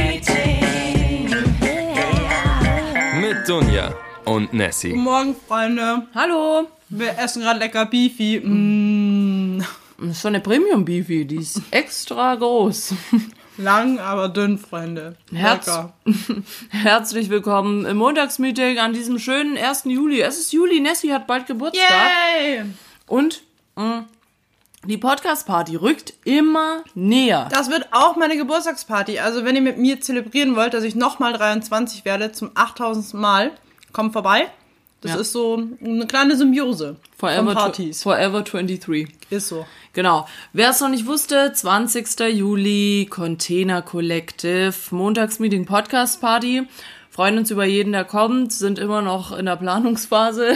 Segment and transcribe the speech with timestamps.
[0.00, 1.34] Montagsmeeting.
[3.20, 4.90] Mit Dunja und Nessie.
[4.90, 6.06] Guten Morgen, Freunde.
[6.14, 6.66] Hallo.
[6.88, 8.40] Wir essen gerade lecker Beefy.
[8.40, 9.58] Mm,
[9.98, 12.94] Das ist so eine Premium Beefy, die ist extra groß.
[13.58, 15.16] lang, aber dünn, Freunde.
[15.32, 15.66] Herz.
[15.66, 15.92] Lecker.
[16.70, 19.84] Herzlich willkommen im Montagsmeeting an diesem schönen 1.
[19.84, 20.20] Juli.
[20.22, 21.86] Es ist Juli, Nessie hat bald Geburtstag.
[22.40, 22.64] Yay!
[23.10, 23.42] Und
[23.76, 24.04] mh,
[24.86, 27.48] die Podcast-Party rückt immer näher.
[27.50, 29.18] Das wird auch meine Geburtstagsparty.
[29.18, 33.12] Also, wenn ihr mit mir zelebrieren wollt, dass ich nochmal 23 werde, zum 8000.
[33.14, 33.50] Mal,
[33.92, 34.48] kommt vorbei.
[35.02, 35.18] Das Ja.
[35.20, 38.02] ist so eine kleine Symbiose Forever, von Partys.
[38.02, 39.08] Forever 23.
[39.30, 39.66] Ist so.
[39.92, 40.28] Genau.
[40.52, 42.20] Wer es noch nicht wusste, 20.
[42.30, 46.62] Juli, Container Collective, Montagsmeeting Podcast Party.
[47.10, 50.54] Freuen uns über jeden, der kommt, sind immer noch in der Planungsphase.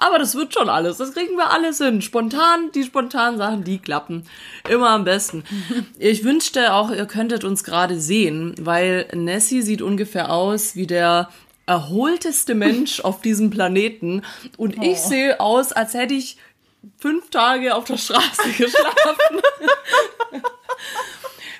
[0.00, 0.98] Aber das wird schon alles.
[0.98, 2.02] Das kriegen wir alles hin.
[2.02, 4.24] Spontan, die spontanen Sachen, die klappen.
[4.68, 5.44] Immer am besten.
[5.98, 11.28] Ich wünschte auch, ihr könntet uns gerade sehen, weil Nessie sieht ungefähr aus wie der
[11.66, 14.22] erholteste Mensch auf diesem Planeten.
[14.56, 16.36] Und ich sehe aus, als hätte ich
[16.98, 19.40] fünf Tage auf der Straße geschlafen.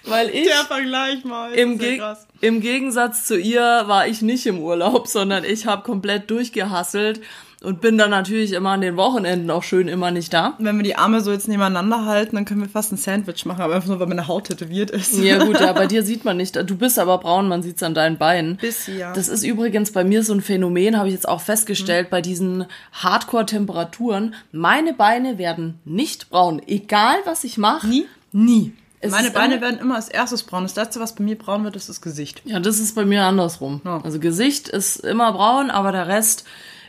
[0.05, 1.52] Weil ich Der Vergleich mal.
[1.52, 2.27] Im, Geg krass.
[2.41, 7.20] im Gegensatz zu ihr war ich nicht im Urlaub, sondern ich habe komplett durchgehasselt
[7.64, 10.55] und bin dann natürlich immer an den Wochenenden auch schön immer nicht da.
[10.61, 13.62] Wenn wir die Arme so jetzt nebeneinander halten, dann können wir fast ein Sandwich machen,
[13.62, 15.19] aber einfach nur, weil meine Haut tätowiert ist.
[15.19, 16.55] Ja gut, ja, bei dir sieht man nicht.
[16.55, 18.59] Du bist aber braun, man sieht's an deinen Beinen.
[18.59, 19.12] Bisschen, ja.
[19.12, 22.67] Das ist übrigens bei mir so ein Phänomen, habe ich jetzt auch festgestellt, bei diesen
[22.92, 24.34] Hardcore-Temperaturen.
[24.53, 27.86] Meine Beine werden nicht braun, egal was ich mache.
[27.86, 28.06] Nie?
[28.33, 28.73] Nie.
[29.01, 30.64] Es Meine Beine immer- werden immer als erstes braun.
[30.64, 32.42] Das letzte, was bei mir braun wird, ist das Gesicht.
[32.45, 33.81] Ja, das ist bei mir andersrum.
[33.84, 34.01] Ja.
[34.03, 36.45] Also Gesicht ist immer braun, aber der Rest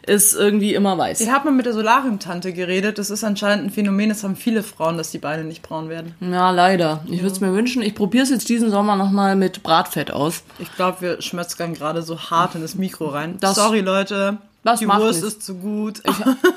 [0.09, 1.21] ist irgendwie immer weiß.
[1.21, 2.97] Ich habe mal mit der Solarium-Tante geredet.
[2.97, 6.15] Das ist anscheinend ein Phänomen, das haben viele Frauen, dass die Beine nicht braun werden.
[6.19, 7.03] Ja, leider.
[7.07, 7.81] Ich würde es mir wünschen.
[7.81, 10.43] Ich probiere es jetzt diesen Sommer nochmal mit Bratfett aus.
[10.59, 13.37] Ich glaube, wir schmötzern gerade so hart in das Mikro rein.
[13.39, 14.37] Das- Sorry, Leute.
[14.63, 15.35] das die Wurst nichts.
[15.37, 16.01] ist zu gut.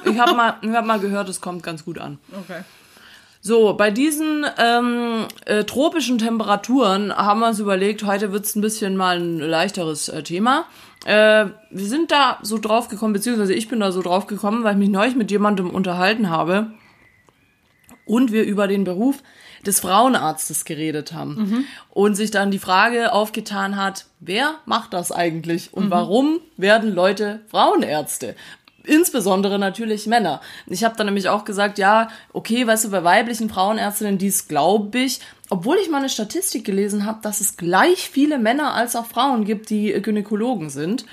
[0.05, 2.19] Ich habe mal, ich hab mal gehört, es kommt ganz gut an.
[2.33, 2.63] okay.
[3.45, 8.97] So, bei diesen ähm, äh, tropischen Temperaturen haben wir uns überlegt, heute wird's ein bisschen
[8.97, 10.65] mal ein leichteres äh, Thema.
[11.05, 14.75] Äh, wir sind da so drauf gekommen, beziehungsweise ich bin da so drauf gekommen, weil
[14.75, 16.73] ich mich neulich mit jemandem unterhalten habe
[18.05, 19.23] und wir über den Beruf
[19.67, 21.37] des Frauenarztes geredet haben.
[21.91, 27.41] Und sich dann die Frage aufgetan hat, wer macht das eigentlich und warum werden Leute
[27.49, 28.35] Frauenärzte?
[28.85, 30.41] Insbesondere natürlich Männer.
[30.67, 34.99] Ich habe dann nämlich auch gesagt, ja, okay, weißt du, bei weiblichen Frauenärztinnen, dies glaube
[34.99, 35.21] ich,
[35.53, 39.45] obwohl ich mal eine Statistik gelesen habe, dass es gleich viele Männer als auch Frauen
[39.45, 41.05] gibt, die Gynäkologen sind.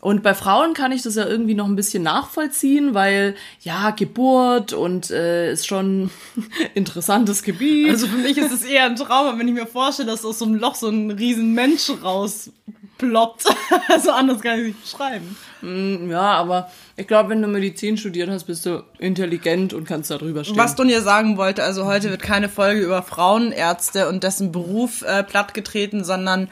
[0.00, 4.72] Und bei Frauen kann ich das ja irgendwie noch ein bisschen nachvollziehen, weil ja, Geburt
[4.72, 6.12] und äh, ist schon
[6.74, 7.90] interessantes Gebiet.
[7.90, 10.44] Also für mich ist es eher ein Traum, wenn ich mir vorstelle, dass aus so
[10.44, 13.46] einem Loch so ein riesen Mensch rausploppt.
[13.88, 15.36] also anders kann ich es nicht beschreiben.
[15.62, 20.18] Ja, aber ich glaube, wenn du Medizin studiert hast, bist du intelligent und kannst da
[20.18, 20.56] drüber stehen.
[20.56, 25.22] Was Dunja sagen wollte, also heute wird keine Folge über Frauenärzte und dessen Beruf äh,
[25.22, 26.48] plattgetreten, sondern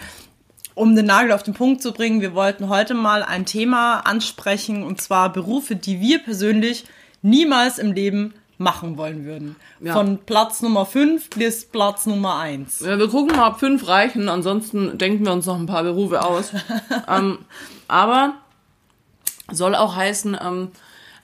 [0.74, 4.82] um den Nagel auf den Punkt zu bringen, wir wollten heute mal ein Thema ansprechen
[4.82, 6.84] und zwar Berufe, die wir persönlich
[7.22, 9.56] niemals im Leben machen wollen würden.
[9.80, 9.94] Ja.
[9.94, 12.80] Von Platz Nummer 5 bis Platz Nummer 1.
[12.80, 14.28] Ja, wir gucken mal, ob fünf reichen.
[14.28, 16.52] Ansonsten denken wir uns noch ein paar Berufe aus.
[17.08, 17.38] ähm,
[17.88, 18.34] aber
[19.50, 20.70] soll auch heißen, ähm,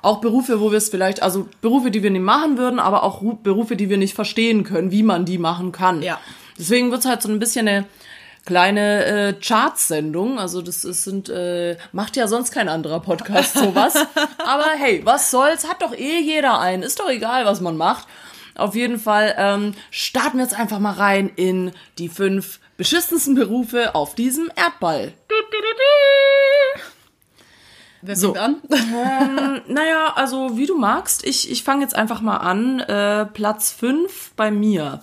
[0.02, 3.20] auch Berufe, wo wir es vielleicht, also Berufe, die wir nicht machen würden, aber auch
[3.22, 6.02] Ru- Berufe, die wir nicht verstehen können, wie man die machen kann.
[6.02, 6.18] Ja.
[6.58, 7.84] Deswegen wird es halt so ein bisschen eine
[8.46, 10.38] kleine äh, Charts-Sendung.
[10.38, 13.94] Also das ist, sind, äh, macht ja sonst kein anderer Podcast sowas.
[14.38, 15.68] Aber hey, was soll's?
[15.68, 16.82] Hat doch eh jeder einen.
[16.82, 18.06] Ist doch egal, was man macht.
[18.56, 23.94] Auf jeden Fall ähm, starten wir jetzt einfach mal rein in die fünf beschissensten Berufe
[23.94, 25.12] auf diesem Erdball.
[28.02, 28.34] Wer So.
[28.34, 28.56] fängt an?
[28.70, 31.24] Ähm, naja, also wie du magst.
[31.26, 32.80] Ich, ich fange jetzt einfach mal an.
[32.80, 35.00] Äh, Platz 5 bei mir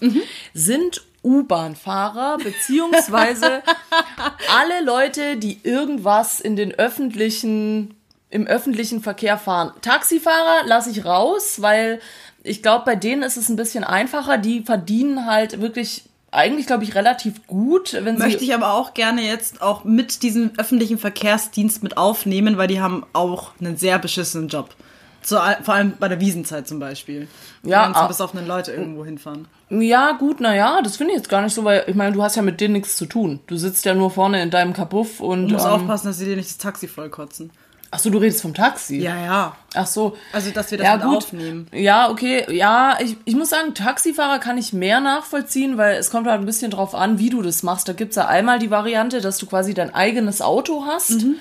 [0.53, 3.61] sind U-Bahn-Fahrer, beziehungsweise
[4.57, 7.95] alle Leute, die irgendwas in den öffentlichen,
[8.29, 9.71] im öffentlichen Verkehr fahren.
[9.81, 11.99] Taxifahrer lasse ich raus, weil
[12.43, 14.37] ich glaube, bei denen ist es ein bisschen einfacher.
[14.37, 18.23] Die verdienen halt wirklich eigentlich, glaube ich, relativ gut, wenn sie.
[18.23, 22.81] Möchte ich aber auch gerne jetzt auch mit diesem öffentlichen Verkehrsdienst mit aufnehmen, weil die
[22.81, 24.75] haben auch einen sehr beschissenen Job.
[25.21, 27.27] Zu, vor allem bei der Wiesenzeit zum Beispiel.
[27.63, 28.07] Ja, ganzen ah.
[28.07, 29.47] besoffenen Leute irgendwo hinfahren.
[29.69, 32.23] Ja, gut, na ja, das finde ich jetzt gar nicht so, weil ich meine, du
[32.23, 33.41] hast ja mit denen nichts zu tun.
[33.47, 36.25] Du sitzt ja nur vorne in deinem Kabuff und Du musst ähm, aufpassen, dass sie
[36.25, 37.51] dir nicht das Taxi vollkotzen.
[37.89, 38.97] Ach so, du redest vom Taxi.
[38.97, 39.55] Ja, ja.
[39.73, 40.17] Ach so.
[40.33, 41.17] Also, dass wir das ja, gut.
[41.17, 41.67] aufnehmen.
[41.71, 42.45] Ja, okay.
[42.53, 46.45] Ja, ich, ich muss sagen, Taxifahrer kann ich mehr nachvollziehen, weil es kommt halt ein
[46.45, 47.87] bisschen drauf an, wie du das machst.
[47.87, 51.23] Da gibt's ja einmal die Variante, dass du quasi dein eigenes Auto hast.
[51.23, 51.35] Mhm.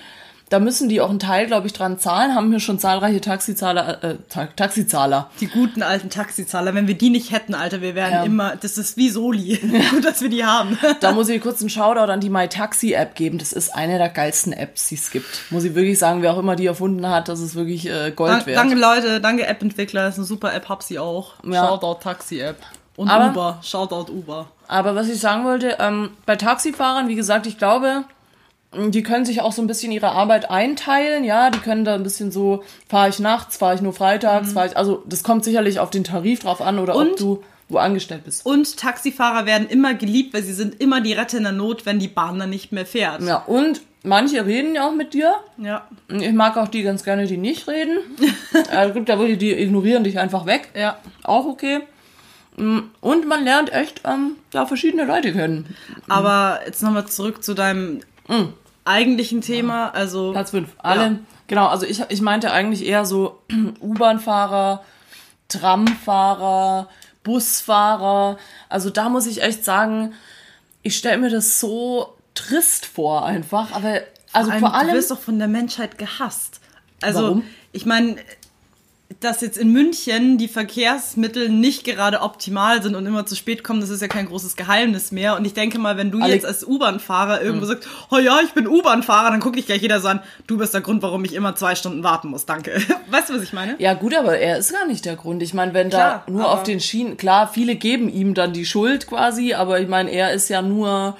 [0.48, 2.34] Da müssen die auch einen Teil, glaube ich, dran zahlen.
[2.37, 5.28] Haben mir schon zahlreiche Taxizahler, äh, Ta Taxizahler.
[5.40, 8.22] Die guten alten Taxizahler, wenn wir die nicht hätten, Alter, wir wären Ja.
[8.22, 9.56] immer, das ist wie Soli.
[9.90, 10.78] Gut, dass wir die haben.
[11.00, 13.38] Da muss ich kurz einen Shoutout an die MyTaxi-App geben.
[13.38, 15.26] Das ist eine der geilsten Apps, die es gibt.
[15.50, 18.46] Muss ich wirklich sagen, wer auch immer die erfunden hat, das ist wirklich äh, Gold
[18.46, 18.56] wert.
[18.56, 21.32] danke Leute, danke App-Entwickler, das ist eine super App, hab sie auch.
[21.44, 21.66] Ja.
[21.66, 22.56] Shoutout Taxi-App.
[22.94, 24.46] Und Aber- Uber, Shoutout Uber.
[24.69, 28.04] Aber was ich sagen wollte, ähm, bei Taxifahrern, wie gesagt, ich glaube,
[28.75, 32.03] die können sich auch so ein bisschen ihre Arbeit einteilen, ja, die können da ein
[32.03, 35.79] bisschen so, fahre ich nachts, fahre ich nur freitags, fahre ich, also das kommt sicherlich
[35.79, 38.47] auf den Tarif drauf an oder ob Und- du wo angestellt bist.
[38.47, 41.99] Und Taxifahrer werden immer geliebt, weil sie sind immer die Retter in der Not, wenn
[41.99, 43.23] die Bahn dann nicht mehr fährt.
[43.23, 45.35] Ja, und manche reden ja auch mit dir.
[45.59, 45.85] Ja.
[46.09, 47.99] Ich mag auch die ganz gerne, die nicht reden.
[48.71, 50.69] Es gibt ja welche, die ignorieren dich einfach weg.
[50.77, 50.99] Ja.
[51.25, 51.81] Auch okay.
[52.57, 55.75] Mm, Und man lernt echt ähm, da verschiedene Leute kennen.
[56.09, 57.99] Aber jetzt nochmal zurück zu deinem
[58.84, 59.90] eigentlichen Thema.
[59.90, 60.32] Also.
[60.32, 60.69] Platz 5.
[60.78, 61.02] Alle.
[61.02, 61.19] Ja.
[61.49, 63.40] Genau, also ich, ich meinte eigentlich eher so
[63.81, 64.84] U-Bahn-Fahrer,
[65.49, 66.88] Tramfahrer,
[67.23, 68.38] Busfahrer.
[68.69, 70.14] Also da muss ich echt sagen,
[70.82, 73.73] ich stelle mir das so trist vor einfach.
[73.73, 74.00] Aber
[74.32, 74.88] also Vor vor allem, allem.
[74.90, 76.61] du wirst doch von der Menschheit gehasst.
[77.00, 77.43] Also, Warum?
[77.72, 78.17] ich meine,
[79.21, 83.81] dass jetzt in München die Verkehrsmittel nicht gerade optimal sind und immer zu spät kommen,
[83.81, 85.37] das ist ja kein großes Geheimnis mehr.
[85.37, 87.69] Und ich denke mal, wenn du Ale- jetzt als U-Bahn-Fahrer irgendwo Hm.
[87.69, 90.75] sagst, oh ja, ich bin U-Bahn-Fahrer, dann gucke ich gleich jeder so an, du bist
[90.75, 92.73] der Grund, warum ich immer zwei Stunden warten muss, danke.
[93.11, 93.75] Weißt du, was ich meine?
[93.79, 95.43] Ja, gut, aber er ist gar nicht der Grund.
[95.43, 98.67] Ich meine, wenn Klar, da nur auf den Schienen, klar, viele geben ihm dann die
[98.67, 101.17] Schuld quasi, aber ich meine, er ist ja nur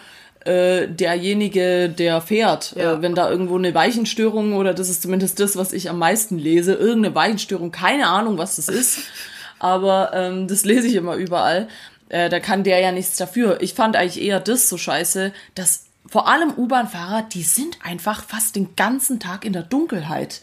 [0.47, 2.75] äh, derjenige, der fährt.
[2.77, 2.95] Ja.
[2.95, 6.39] Äh, wenn da irgendwo eine Weichenstörung oder das ist zumindest das, was ich am meisten
[6.39, 9.01] lese, irgendeine Weichenstörung, keine Ahnung, was das ist,
[9.59, 11.69] aber ähm, das lese ich immer überall.
[12.09, 13.61] Äh, da kann der ja nichts dafür.
[13.61, 18.55] Ich fand eigentlich eher das so scheiße, dass vor allem U-Bahn-Fahrer, die sind einfach fast
[18.55, 20.43] den ganzen Tag in der Dunkelheit.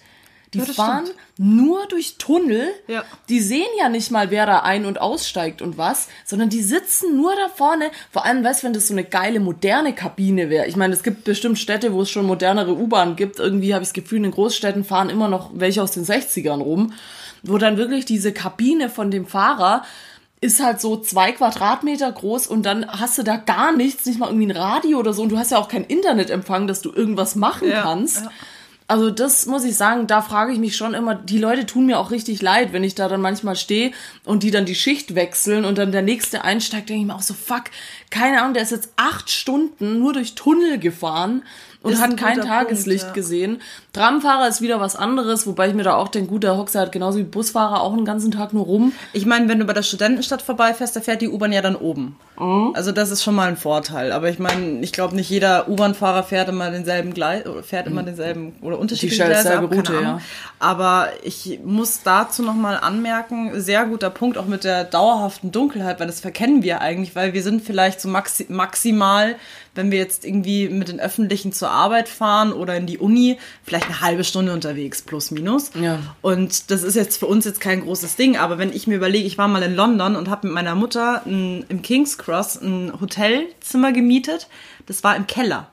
[0.54, 1.20] Die Ja, fahren stimmt.
[1.38, 2.68] nur durch Tunnel.
[2.88, 3.04] Ja.
[3.30, 7.18] Die sehen ja nicht mal, wer da ein- und aussteigt und was, sondern die sitzen
[7.18, 7.90] nur da vorne.
[8.12, 10.68] Vor allem, weißt du, wenn das so eine geile, moderne Kabine wäre.
[10.68, 13.40] Ich meine, es gibt bestimmt Städte, wo es schon modernere U-Bahnen gibt.
[13.40, 16.62] Irgendwie habe ich das Gefühl, in den Großstädten fahren immer noch welche aus den 60ern
[16.62, 16.94] rum,
[17.42, 19.84] wo dann wirklich diese Kabine von dem Fahrer
[20.40, 24.28] ist halt so zwei Quadratmeter groß und dann hast du da gar nichts, nicht mal
[24.28, 27.36] irgendwie ein Radio oder so und du hast ja auch keinen Internetempfang, dass du irgendwas
[27.36, 28.26] machen Ja, kannst.
[28.26, 28.32] ja.
[28.88, 32.00] Also das muss ich sagen, da frage ich mich schon immer, die Leute tun mir
[32.00, 33.92] auch richtig leid, wenn ich da dann manchmal stehe
[34.26, 37.22] und die dann die Schicht wechseln und dann der nächste einsteigt, denke ich mir auch
[37.22, 37.66] so, fuck,
[38.10, 41.44] keine Ahnung, der ist jetzt acht Stunden nur durch Tunnel gefahren
[41.84, 43.22] und Ist hat ein kein Tageslicht Punkt, ja.
[43.22, 43.62] gesehen.
[43.94, 46.92] Tramfahrer ist wieder was anderes, wobei ich mir da auch denke, gut, der Hoxer hat
[46.92, 48.92] genauso wie Busfahrer auch den ganzen Tag nur rum.
[49.14, 52.18] Ich meine, wenn du bei der Studentenstadt vorbeifährst, da fährt die U-Bahn ja dann oben.
[52.40, 52.72] Mhm.
[52.74, 54.12] Also das ist schon mal ein Vorteil.
[54.12, 58.02] Aber ich meine, ich glaube nicht jeder U-Bahn-Fahrer fährt immer denselben Gleis, oder fährt immer
[58.02, 60.20] denselben oder unterschiedliche Gleise ab, Route, ja.
[60.58, 66.00] Aber ich muss dazu noch mal anmerken, sehr guter Punkt auch mit der dauerhaften Dunkelheit,
[66.00, 69.36] weil das verkennen wir eigentlich, weil wir sind vielleicht so maxi maximal,
[69.76, 73.83] wenn wir jetzt irgendwie mit den Öffentlichen zur Arbeit fahren oder in die Uni, vielleicht
[73.86, 75.72] eine halbe Stunde unterwegs, plus minus.
[75.80, 76.00] Ja.
[76.22, 79.26] Und das ist jetzt für uns jetzt kein großes Ding, aber wenn ich mir überlege,
[79.26, 82.92] ich war mal in London und habe mit meiner Mutter ein, im King's Cross ein
[83.00, 84.48] Hotelzimmer gemietet,
[84.86, 85.68] das war im Keller.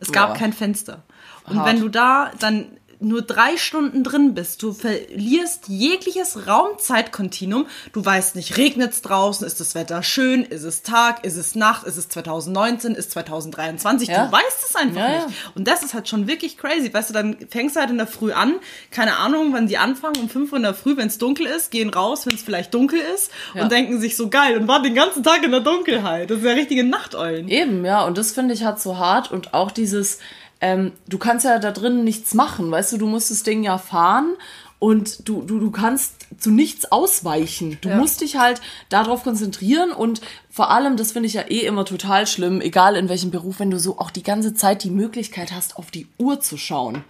[0.00, 0.38] Es gab Boah.
[0.38, 1.02] kein Fenster.
[1.46, 1.68] Und Hart.
[1.68, 2.66] wenn du da dann
[3.04, 7.66] nur drei Stunden drin bist, du verlierst jegliches Raumzeitkontinuum.
[7.92, 11.54] Du weißt nicht, regnet es draußen, ist das Wetter schön, ist es Tag, ist es
[11.54, 14.08] Nacht, ist es 2019, ist 2023.
[14.08, 14.26] Ja.
[14.26, 15.36] Du weißt es einfach Ja, nicht.
[15.54, 16.92] Und das ist halt schon wirklich crazy.
[16.92, 18.54] Weißt du, dann fängst du halt in der Früh an,
[18.90, 21.70] keine Ahnung, wann die anfangen, um 5 Uhr in der Früh, wenn es dunkel ist,
[21.70, 24.94] gehen raus, wenn es vielleicht dunkel ist und denken sich so geil und waren den
[24.94, 26.30] ganzen Tag in der Dunkelheit.
[26.30, 27.48] Das ist ja richtige Nachteulen.
[27.48, 30.18] Eben, ja, und das finde ich halt so hart und auch dieses,
[30.60, 33.78] ähm, du kannst ja da drin nichts machen, weißt du, du musst das Ding ja
[33.78, 34.34] fahren
[34.78, 37.78] und du, du, du kannst zu nichts ausweichen.
[37.80, 37.96] Du Ja.
[37.96, 40.20] musst dich halt darauf konzentrieren und
[40.50, 43.70] vor allem, das finde ich ja eh immer total schlimm, egal in welchem Beruf, wenn
[43.70, 47.04] du so auch die ganze Zeit die Möglichkeit hast, auf die Uhr zu schauen.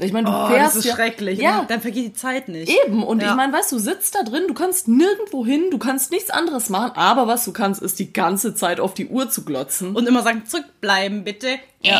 [0.00, 1.40] Ich meine, du Oh, fährst das ist ja, schrecklich.
[1.40, 2.70] Ja, Dann vergeht die Zeit nicht.
[2.86, 3.30] Eben, und Ja.
[3.30, 6.70] ich meine, weißt du, sitzt da drin, du kannst nirgendwo hin, du kannst nichts anderes
[6.70, 9.96] machen, aber was du kannst, ist die ganze Zeit auf die Uhr zu glotzen.
[9.96, 11.58] Und immer sagen, zurückbleiben, bitte.
[11.82, 11.98] Ja.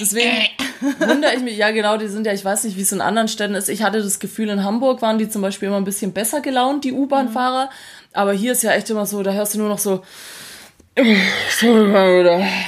[0.00, 0.48] Deswegen
[0.98, 3.28] wundere ich mich, ja genau, die sind ja, ich weiß nicht, wie es in anderen
[3.28, 3.68] Städten ist.
[3.68, 6.84] Ich hatte das Gefühl, in Hamburg waren die zum Beispiel immer ein bisschen besser gelaunt,
[6.84, 7.68] die U-Bahn-Fahrer.
[8.12, 10.02] Aber hier ist ja echt immer so, da hörst du nur noch so,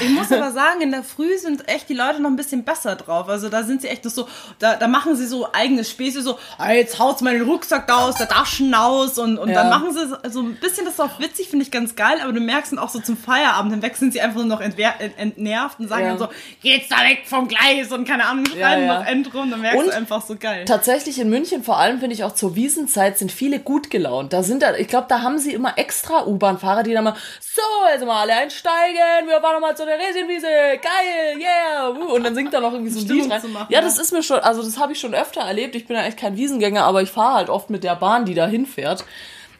[0.00, 2.96] Ich muss aber sagen, in der Früh sind echt die Leute noch ein bisschen besser
[2.96, 3.28] drauf.
[3.28, 6.72] Also da sind sie echt so, da, da machen sie so eigene Späße, so, ah,
[6.72, 9.54] jetzt haut's mal den Rucksack da aus, der Taschen aus und, und Ja.
[9.56, 12.32] dann machen sie so- ein bisschen, das ist auch witzig, finde ich ganz geil, aber
[12.32, 15.88] du merkst dann auch so zum Feierabend, dann wechseln sie einfach nur noch entnervt und
[15.88, 16.08] sagen Ja.
[16.10, 16.28] dann so,
[16.62, 19.86] geht's da weg vom Gleis und keine Ahnung, schreien Ja, noch Endrum, dann merkst Und
[19.88, 20.64] du einfach so geil.
[20.64, 24.32] Tatsächlich in München, vor allem finde ich auch zur Wiesenzeit, sind viele gut gelaunt.
[24.32, 27.62] Da sind da, ich glaube, da haben sie immer extra U-Bahn-Fahrer, die dann mal, so,
[27.92, 32.52] jetzt mal alle einsteigen, wir fahren nochmal zu der Resienwiese, geil, yeah, und dann singt
[32.52, 33.52] da noch irgendwie so ein Stimmung Lied rein.
[33.52, 33.84] machen, ja, ja.
[33.84, 35.74] das ist mir schon, also das habe ich schon öfter erlebt.
[35.74, 38.34] Ich bin ja echt kein Wiesengänger, aber ich fahre halt oft mit der Bahn, die
[38.34, 39.04] da hinfährt.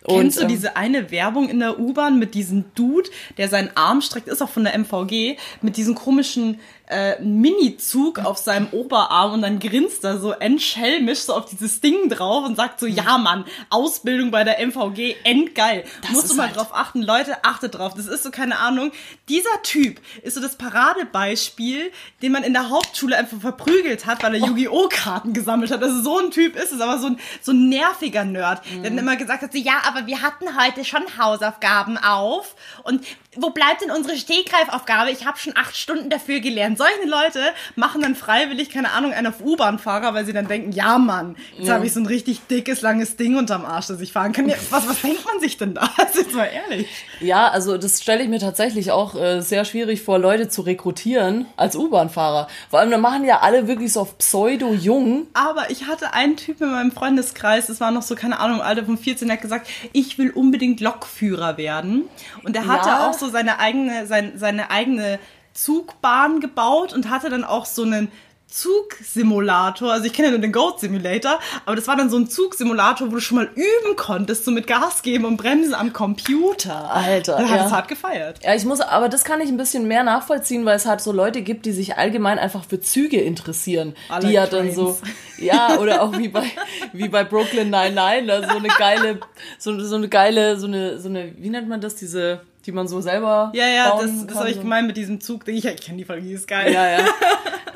[0.07, 4.01] Kennst du ähm, diese eine Werbung in der U-Bahn mit diesem Dude, der seinen Arm
[4.01, 6.59] streckt, ist auch von der MVG, mit diesem komischen
[6.91, 12.09] äh, Mini-Zug auf seinem Oberarm und dann grinst er so entschelmisch so auf dieses Ding
[12.09, 15.85] drauf und sagt so, ja Mann, Ausbildung bei der MVG, endgeil.
[16.11, 17.95] Musst ist du mal halt- drauf achten, Leute, achtet drauf.
[17.95, 18.93] Das ist so, keine Ahnung,
[19.29, 21.93] dieser Typ ist so das Paradebeispiel,
[22.23, 24.89] den man in der Hauptschule einfach verprügelt hat, weil er Yu-Gi-Oh!
[24.91, 25.83] Karten gesammelt hat.
[25.83, 28.99] Also so ein Typ ist es, aber so ein, so ein nerviger Nerd, der dann
[28.99, 33.05] immer gesagt hat, so, ja, aber wir hatten heute schon Hausaufgaben auf und
[33.37, 35.11] wo bleibt denn unsere Stehgreifaufgabe?
[35.13, 36.79] Ich habe schon acht Stunden dafür gelernt.
[36.79, 37.41] Solche Leute
[37.77, 41.71] machen dann freiwillig, keine Ahnung, einen auf U-Bahn-Fahrer, weil sie dann denken, ja Mann, jetzt
[41.71, 44.49] habe ich so ein richtig dickes, langes Ding unterm Arsch, das ich fahren kann.
[44.49, 45.89] Ja, Was, was denkt man sich denn da?
[45.97, 46.89] Also jetzt mal ehrlich.
[47.21, 51.47] Ja, also das stelle ich mir tatsächlich auch äh, sehr schwierig vor, Leute zu rekrutieren
[51.57, 52.49] als U-Bahn-Fahrer.
[52.69, 55.29] Vor allem, da machen ja alle wirklich so auf Pseudo-Jung.
[55.35, 58.85] Aber ich hatte einen Typ in meinem Freundeskreis, das war noch so, keine Ahnung, Alter
[58.85, 62.09] von 14, der hat gesagt, ich will unbedingt Lokführer werden.
[62.43, 63.09] Und der hatte Ja.
[63.09, 65.19] auch so seine eigene, sein, seine eigene
[65.53, 68.11] Zugbahn gebaut und hatte dann auch so einen
[68.51, 72.29] Zugsimulator, also ich kenne ja nur den Goat Simulator, aber das war dann so ein
[72.29, 76.93] Zugsimulator, wo du schon mal üben konntest, so mit Gas geben und Bremsen am Computer.
[76.93, 77.67] Alter, Da hat ja.
[77.67, 78.41] es hart gefeiert.
[78.43, 81.13] Ja, ich muss, aber das kann ich ein bisschen mehr nachvollziehen, weil es halt so
[81.13, 83.95] Leute gibt, die sich allgemein einfach für Züge interessieren.
[84.11, 84.99] I die ja dann so,
[85.39, 86.45] ja, oder auch wie bei,
[86.93, 89.21] wie bei Brooklyn 99, da so eine geile,
[89.59, 92.89] so, so eine geile, so eine, so eine, wie nennt man das, diese, die man
[92.89, 95.47] so selber Ja, ja, bauen das, das habe ich gemeint mit diesem Zug.
[95.49, 96.73] Ich, ich kenne die Folge, die ist geil.
[96.73, 97.05] Ja, ja.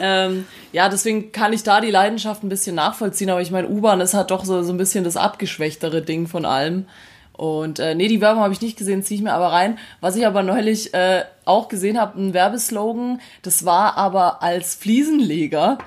[0.01, 4.01] ähm, ja, deswegen kann ich da die Leidenschaft ein bisschen nachvollziehen, aber ich meine, U-Bahn
[4.01, 6.87] ist halt doch so, so ein bisschen das abgeschwächtere Ding von allem.
[7.37, 9.77] Und äh, nee, die Werbung habe ich nicht gesehen, ziehe ich mir aber rein.
[10.01, 15.79] Was ich aber neulich äh, auch gesehen habe, ein Werbeslogan, das war aber als Fliesenleger.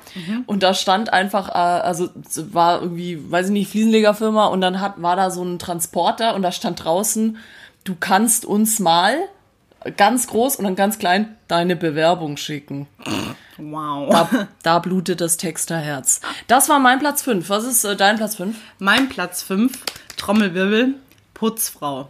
[0.45, 2.09] Und da stand einfach, äh, also
[2.51, 6.41] war irgendwie, weiß ich nicht, Fliesenlegerfirma und dann hat, war da so ein Transporter und
[6.41, 7.37] da stand draußen,
[7.87, 9.15] du kannst uns mal
[9.95, 12.87] ganz groß und dann ganz klein deine Bewerbung schicken.
[13.57, 14.09] Wow.
[14.09, 16.21] Da, da blutet das Texterherz.
[16.47, 17.49] Das war mein Platz 5.
[17.49, 18.57] Was ist äh, dein Platz 5?
[18.79, 19.71] Mein Platz 5,
[20.17, 20.95] Trommelwirbel,
[21.33, 22.09] Putzfrau.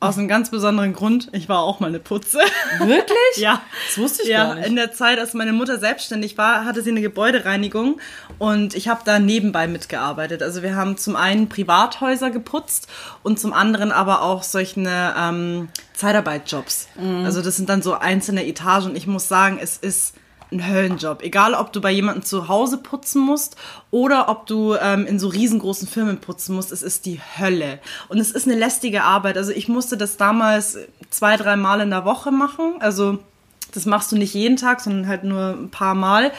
[0.00, 2.38] Aus einem ganz besonderen Grund, ich war auch mal eine Putze.
[2.78, 3.16] Wirklich?
[3.36, 3.62] ja.
[3.88, 4.66] Das wusste ich ja, gar nicht.
[4.66, 8.00] in der Zeit, als meine Mutter selbstständig war, hatte sie eine Gebäudereinigung
[8.38, 10.42] und ich habe da nebenbei mitgearbeitet.
[10.42, 12.86] Also wir haben zum einen Privathäuser geputzt
[13.22, 16.88] und zum anderen aber auch solche ähm, Zeitarbeitjobs.
[16.96, 17.24] Mhm.
[17.24, 20.14] Also das sind dann so einzelne Etagen und ich muss sagen, es ist
[20.54, 21.22] ein Höllenjob.
[21.22, 23.56] Egal, ob du bei jemandem zu Hause putzen musst
[23.90, 27.80] oder ob du ähm, in so riesengroßen Firmen putzen musst, es ist die Hölle.
[28.08, 29.36] Und es ist eine lästige Arbeit.
[29.36, 30.78] Also ich musste das damals
[31.10, 32.76] zwei, drei Mal in der Woche machen.
[32.80, 33.18] Also
[33.72, 36.32] das machst du nicht jeden Tag, sondern halt nur ein paar Mal.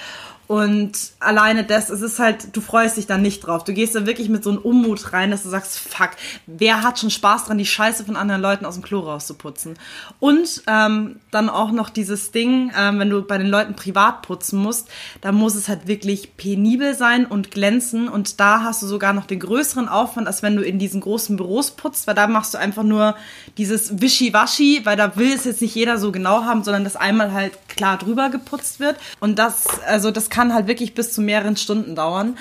[0.47, 3.63] Und alleine das, es ist halt, du freust dich da nicht drauf.
[3.63, 6.11] Du gehst da wirklich mit so einem Unmut rein, dass du sagst, fuck,
[6.45, 9.77] wer hat schon Spaß dran, die Scheiße von anderen Leuten aus dem Klo rauszuputzen?
[10.19, 14.59] Und ähm, dann auch noch dieses Ding, ähm, wenn du bei den Leuten privat putzen
[14.59, 14.89] musst,
[15.21, 18.07] da muss es halt wirklich penibel sein und glänzen.
[18.07, 21.37] Und da hast du sogar noch den größeren Aufwand, als wenn du in diesen großen
[21.37, 23.15] Büros putzt, weil da machst du einfach nur
[23.57, 27.33] dieses Wischiwaschi, weil da will es jetzt nicht jeder so genau haben, sondern dass einmal
[27.33, 28.97] halt klar drüber geputzt wird.
[29.19, 32.37] Und das, also das kann halt wirklich bis zu mehreren Stunden dauern.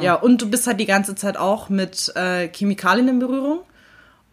[0.00, 3.60] Ja, und du bist halt die ganze Zeit auch mit äh, Chemikalien in Berührung.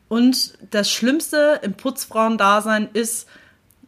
[0.08, 3.28] Und das Schlimmste im Putzfrauendasein ist,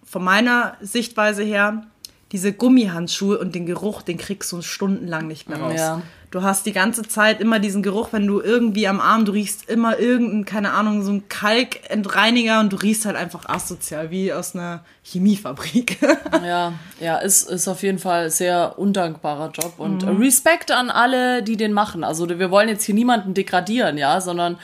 [0.04, 1.86] von meiner Sichtweise her,
[2.32, 5.74] diese Gummihandschuhe und den Geruch, den kriegst du stundenlang nicht mehr raus.
[5.76, 6.02] Ja.
[6.32, 9.68] Du hast die ganze Zeit immer diesen Geruch, wenn du irgendwie am Arm, du riechst
[9.68, 14.56] immer irgendeinen, keine Ahnung, so einen Kalkentreiniger und du riechst halt einfach asozial, wie aus
[14.56, 15.98] einer Chemiefabrik.
[16.44, 20.22] Ja, ja, ist, ist auf jeden Fall ein sehr undankbarer Job und Mhm.
[20.22, 22.04] Respekt an alle, die den machen.
[22.04, 24.58] Also wir wollen jetzt hier niemanden degradieren, ja, sondern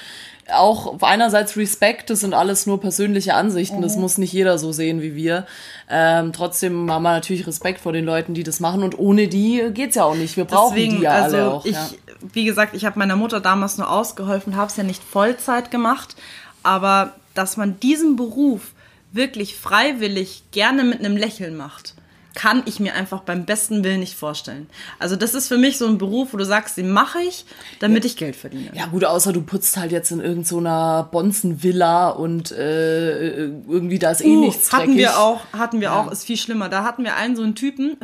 [0.54, 3.82] auch einerseits Respekt, das sind alles nur persönliche Ansichten, Mhm.
[3.82, 5.46] das muss nicht jeder so sehen wie wir.
[5.90, 9.64] Ähm, trotzdem haben wir natürlich Respekt vor den Leuten, die das machen und ohne die
[9.74, 10.38] geht's ja auch nicht.
[10.38, 11.66] Wir brauchen die ja also alle auch.
[11.66, 11.90] ich, ja.
[12.34, 16.16] wie gesagt, ich habe meiner Mutter damals nur ausgeholfen, habe es ja nicht Vollzeit gemacht,
[16.64, 18.74] aber dass man diesen Beruf
[19.12, 21.96] wirklich freiwillig gerne mit einem Lächeln macht,
[22.36, 24.68] kann ich mir einfach beim besten Willen nicht vorstellen.
[25.00, 27.46] Also das ist für mich so ein Beruf, wo du sagst, den mache ich,
[27.80, 28.70] damit ich Geld verdiene.
[28.74, 34.12] Ja gut, außer du putzt halt jetzt in irgendeiner so Bonzen-Villa und äh, irgendwie da
[34.12, 34.98] ist eh Uh, nichts hatten dreckig.
[34.98, 36.68] wir auch, hatten wir auch, ist viel schlimmer.
[36.70, 37.98] Da hatten wir einen so einen Typen,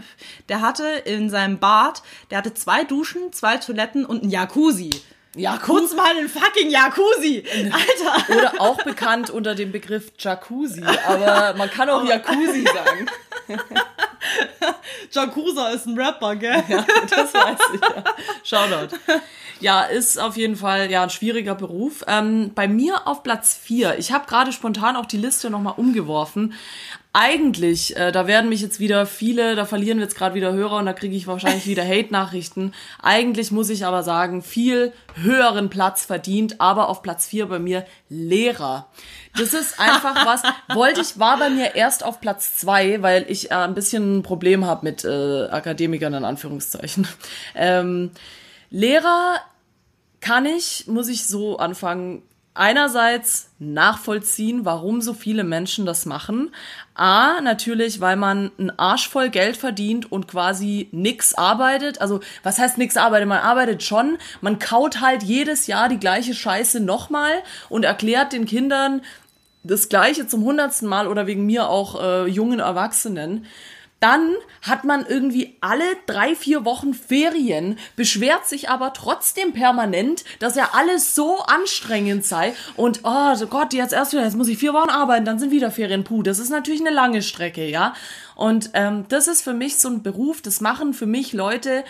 [0.50, 4.92] der hatte in seinem Bad, der hatte zwei Duschen, zwei Toiletten und ein Jacuzzi.
[5.36, 8.38] Ja, Putz mal einen fucking Jacuzzi, Alter.
[8.38, 13.08] Oder auch bekannt unter dem Begriff Jacuzzi, aber man kann auch Jacuzzi sagen.
[15.12, 16.64] Jacuzza ist ein Rapper, gell?
[16.68, 17.82] Ja, das weiß ich.
[17.82, 18.04] Ja.
[18.44, 18.96] Shoutout.
[19.60, 22.04] Ja, ist auf jeden Fall ja ein schwieriger Beruf.
[22.08, 24.00] Ähm, bei mir auf Platz 4.
[24.00, 26.54] Ich habe gerade spontan auch die Liste nochmal umgeworfen.
[27.14, 30.78] Eigentlich, äh, da werden mich jetzt wieder viele, da verlieren wir jetzt gerade wieder Hörer
[30.78, 32.74] und da kriege ich wahrscheinlich wieder Hate-Nachrichten.
[33.02, 37.86] Eigentlich muss ich aber sagen, viel höheren Platz verdient, aber auf Platz 4 bei mir
[38.08, 38.88] Lehrer.
[39.38, 43.52] Das ist einfach was, wollte ich, war bei mir erst auf Platz 2, weil ich
[43.52, 47.06] äh, ein bisschen ein Problem habe mit äh, Akademikern in Anführungszeichen.
[47.56, 48.12] Ähm,
[48.70, 49.36] Lehrer
[50.22, 56.54] kann ich, muss ich so anfangen, einerseits nachvollziehen, warum so viele Menschen das machen.
[56.96, 62.02] A, natürlich, weil man einen Arsch voll Geld verdient und quasi nix arbeitet.
[62.02, 63.28] Also, was heißt nix arbeitet?
[63.28, 64.18] Man arbeitet schon.
[64.42, 67.32] Man kaut halt jedes Jahr die gleiche Scheiße nochmal
[67.70, 69.02] und erklärt den Kindern
[69.64, 73.46] das Gleiche zum hundertsten Mal oder wegen mir auch äh, jungen Erwachsenen.
[74.02, 80.56] Dann hat man irgendwie alle drei, vier Wochen Ferien, beschwert sich aber trotzdem permanent, dass
[80.56, 82.54] ja alles so anstrengend sei.
[82.76, 85.52] Und, oh so Gott, jetzt erst wieder, jetzt muss ich vier Wochen arbeiten, dann sind
[85.52, 86.04] wieder Ferien.
[86.04, 87.94] Puh, das ist natürlich eine lange Strecke, ja.
[88.34, 91.84] Und ähm, das ist für mich so ein Beruf, das machen für mich Leute,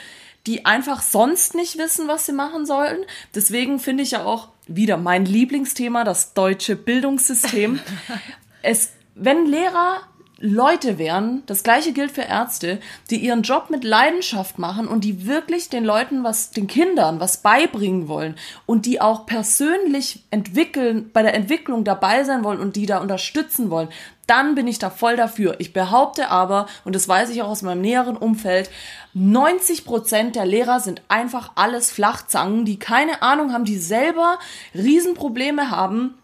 [0.48, 3.06] die einfach sonst nicht wissen, was sie machen sollen.
[3.34, 7.80] Deswegen finde ich ja auch wieder mein Lieblingsthema, das deutsche Bildungssystem.
[8.62, 10.02] es, wenn Lehrer
[10.42, 12.80] Leute wären, das gleiche gilt für Ärzte,
[13.10, 17.38] die ihren Job mit Leidenschaft machen und die wirklich den Leuten was, den Kindern was
[17.38, 22.88] beibringen wollen und die auch persönlich entwickeln, bei der Entwicklung dabei sein wollen und die
[22.88, 23.90] da unterstützen wollen,
[24.28, 25.56] dann bin ich da voll dafür.
[25.60, 28.70] Ich behaupte aber, und das weiß ich auch aus meinem näheren Umfeld,
[29.14, 34.40] 90 Prozent der Lehrer sind einfach alles Flachzangen, die keine Ahnung haben, die selber
[34.74, 36.16] Riesenprobleme haben,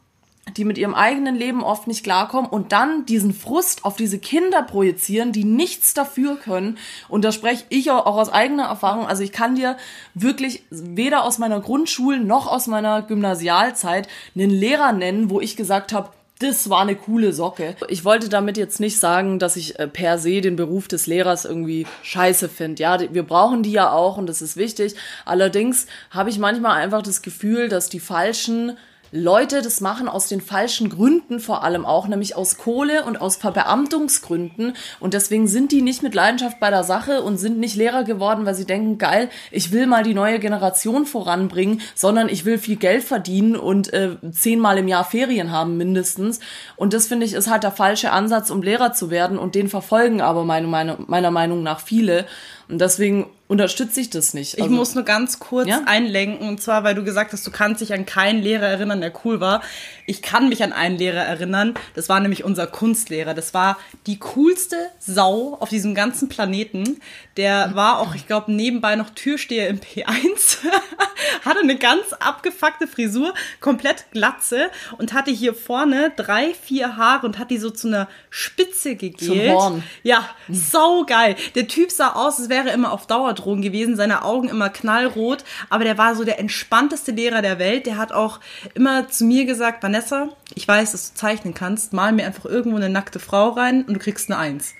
[0.55, 4.63] die mit ihrem eigenen Leben oft nicht klarkommen und dann diesen Frust auf diese Kinder
[4.63, 6.77] projizieren, die nichts dafür können.
[7.09, 9.07] Und da spreche ich auch aus eigener Erfahrung.
[9.07, 9.77] Also ich kann dir
[10.13, 15.93] wirklich weder aus meiner Grundschul- noch aus meiner Gymnasialzeit einen Lehrer nennen, wo ich gesagt
[15.93, 17.75] habe, das war eine coole Socke.
[17.87, 21.45] Ich wollte damit jetzt nicht sagen, dass ich äh, per se den Beruf des Lehrers
[21.45, 22.83] irgendwie scheiße finde.
[22.83, 24.95] Ja, wir brauchen die ja auch und das ist wichtig.
[25.25, 28.77] Allerdings habe ich manchmal einfach das Gefühl, dass die falschen
[29.11, 33.37] Leute das machen aus den falschen Gründen vor allem auch, nämlich aus Kohle und aus
[33.37, 34.73] Verbeamtungsgründen.
[34.99, 38.45] Und deswegen sind die nicht mit Leidenschaft bei der Sache und sind nicht Lehrer geworden,
[38.45, 42.75] weil sie denken, geil, ich will mal die neue Generation voranbringen, sondern ich will viel
[42.75, 46.39] Geld verdienen und äh, zehnmal im Jahr Ferien haben mindestens.
[46.75, 49.37] Und das finde ich ist halt der falsche Ansatz, um Lehrer zu werden.
[49.37, 52.25] Und den verfolgen aber meine, meine, meiner Meinung nach viele.
[52.69, 54.55] Und deswegen unterstütze ich das nicht.
[54.55, 55.83] Ich Also- muss nur ganz kurz Ja?
[55.85, 59.13] einlenken, und zwar, weil du gesagt hast, du kannst dich an keinen Lehrer erinnern, der
[59.23, 59.61] cool war.
[60.05, 63.33] Ich kann mich an einen Lehrer erinnern, das war nämlich unser Kunstlehrer.
[63.33, 66.99] Das war die coolste Sau auf diesem ganzen Planeten.
[67.37, 70.57] Der war auch, ich glaube, nebenbei noch Türsteher im P1,
[71.45, 77.37] hatte eine ganz abgefuckte Frisur, komplett glatze und hatte hier vorne drei, vier Haare und
[77.37, 79.53] hat die so zu einer Spitze gegelt.
[79.53, 79.83] Horn.
[80.01, 81.35] Ja, sau geil.
[81.53, 85.43] Der Typ sah aus, als wäre er immer auf Dauerdrogen gewesen, seine Augen immer knallrot,
[85.69, 87.85] aber der war so der entspannteste Lehrer der Welt.
[87.85, 88.39] Der hat auch
[88.73, 92.77] immer zu mir gesagt, Vanessa, ich weiß, dass du zeichnen kannst, mal mir einfach irgendwo
[92.77, 94.73] eine nackte Frau rein und du kriegst eine Eins.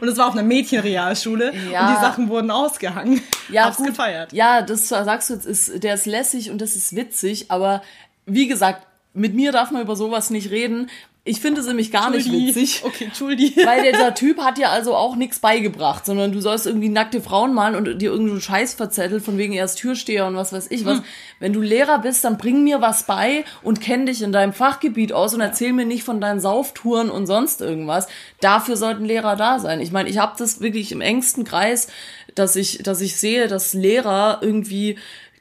[0.00, 1.86] Und es war auf einer Mädchenrealschule Ja.
[1.88, 3.20] und die Sachen wurden ausgehangen.
[3.50, 3.86] ja, Hab's gut.
[3.88, 4.32] gefeiert.
[4.32, 7.82] Ja, das sagst du jetzt, ist, der ist lässig und das ist witzig, aber
[8.26, 10.90] wie gesagt, mit mir darf man über sowas nicht reden.
[11.26, 12.48] Ich finde es nämlich gar nicht Entschuldi.
[12.54, 12.82] witzig.
[12.84, 13.52] Okay, Entschuldi.
[13.64, 17.52] Weil dieser Typ hat dir also auch nichts beigebracht, sondern du sollst irgendwie nackte Frauen
[17.52, 20.80] malen und dir irgendeinen Scheiß verzettelt, von wegen er ist Türsteher und was weiß ich
[20.80, 20.86] Hm.
[20.86, 21.02] was.
[21.40, 25.12] Wenn du Lehrer bist, dann bring mir was bei und kenn dich in deinem Fachgebiet
[25.12, 28.06] aus und erzähl mir nicht von deinen Sauftouren und sonst irgendwas.
[28.40, 29.80] Dafür sollten Lehrer da sein.
[29.80, 31.88] Ich meine, ich habe das wirklich im engsten Kreis,
[32.36, 34.96] dass ich, dass ich sehe, dass Lehrer irgendwie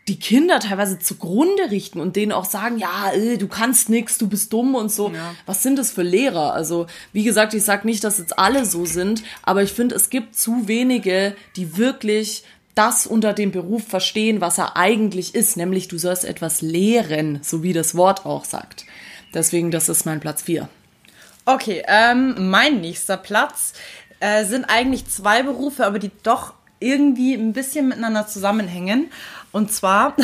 [0.08, 4.28] die Kinder teilweise zugrunde richten und denen auch sagen, ja, äh, du kannst nix, du
[4.28, 5.12] bist dumm und so.
[5.48, 6.54] Was sind das für Lehrer?
[6.54, 10.12] Also, wie gesagt, ich sag nicht, dass jetzt alle so sind, aber ich finde, es
[10.12, 12.44] gibt zu wenige, die wirklich
[12.76, 17.64] das unter dem Beruf verstehen, was er eigentlich ist, nämlich du sollst etwas lehren, so
[17.64, 18.86] wie das Wort auch sagt.
[19.34, 20.70] Deswegen, das ist mein Platz 4.
[21.46, 23.74] Okay, ähm, mein nächster Platz
[24.20, 26.54] äh, sind eigentlich zwei Berufe, aber die doch
[26.86, 29.10] irgendwie ein bisschen miteinander zusammenhängen.
[29.52, 30.16] Und zwar,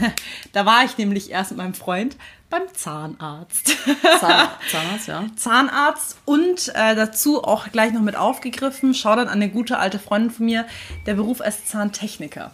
[0.52, 2.16] da war ich nämlich erst mit meinem Freund
[2.50, 3.76] beim Zahnarzt.
[4.18, 5.24] Zahn, Zahnarzt, ja.
[5.36, 9.98] Zahnarzt und äh, dazu auch gleich noch mit aufgegriffen, schau dann an eine gute alte
[9.98, 10.66] Freundin von mir,
[11.06, 12.50] der Beruf als Zahntechniker.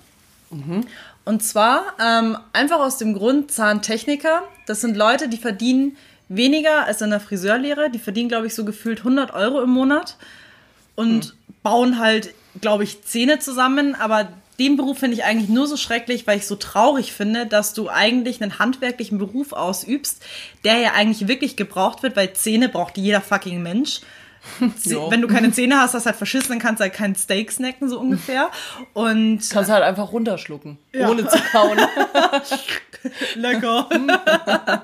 [1.25, 5.97] Und zwar ähm, einfach aus dem Grund Zahntechniker, das sind Leute, die verdienen
[6.29, 10.17] weniger als in der Friseurlehre, die verdienen, glaube ich, so gefühlt 100 Euro im Monat
[10.95, 15.77] und bauen halt, glaube ich, Zähne zusammen, aber den Beruf finde ich eigentlich nur so
[15.77, 20.25] schrecklich, weil ich so traurig finde, dass du eigentlich einen handwerklichen Beruf ausübst,
[20.65, 24.01] der ja eigentlich wirklich gebraucht wird, weil Zähne braucht jeder fucking Mensch.
[24.85, 25.11] Ja.
[25.11, 27.51] Wenn du keine Zähne hast, hast du halt verschissen, dann kannst du halt kein Steak
[27.51, 28.49] snacken, so ungefähr.
[28.93, 31.79] Und Kannst halt einfach runterschlucken, ohne zu kauen.
[33.35, 33.89] lecker.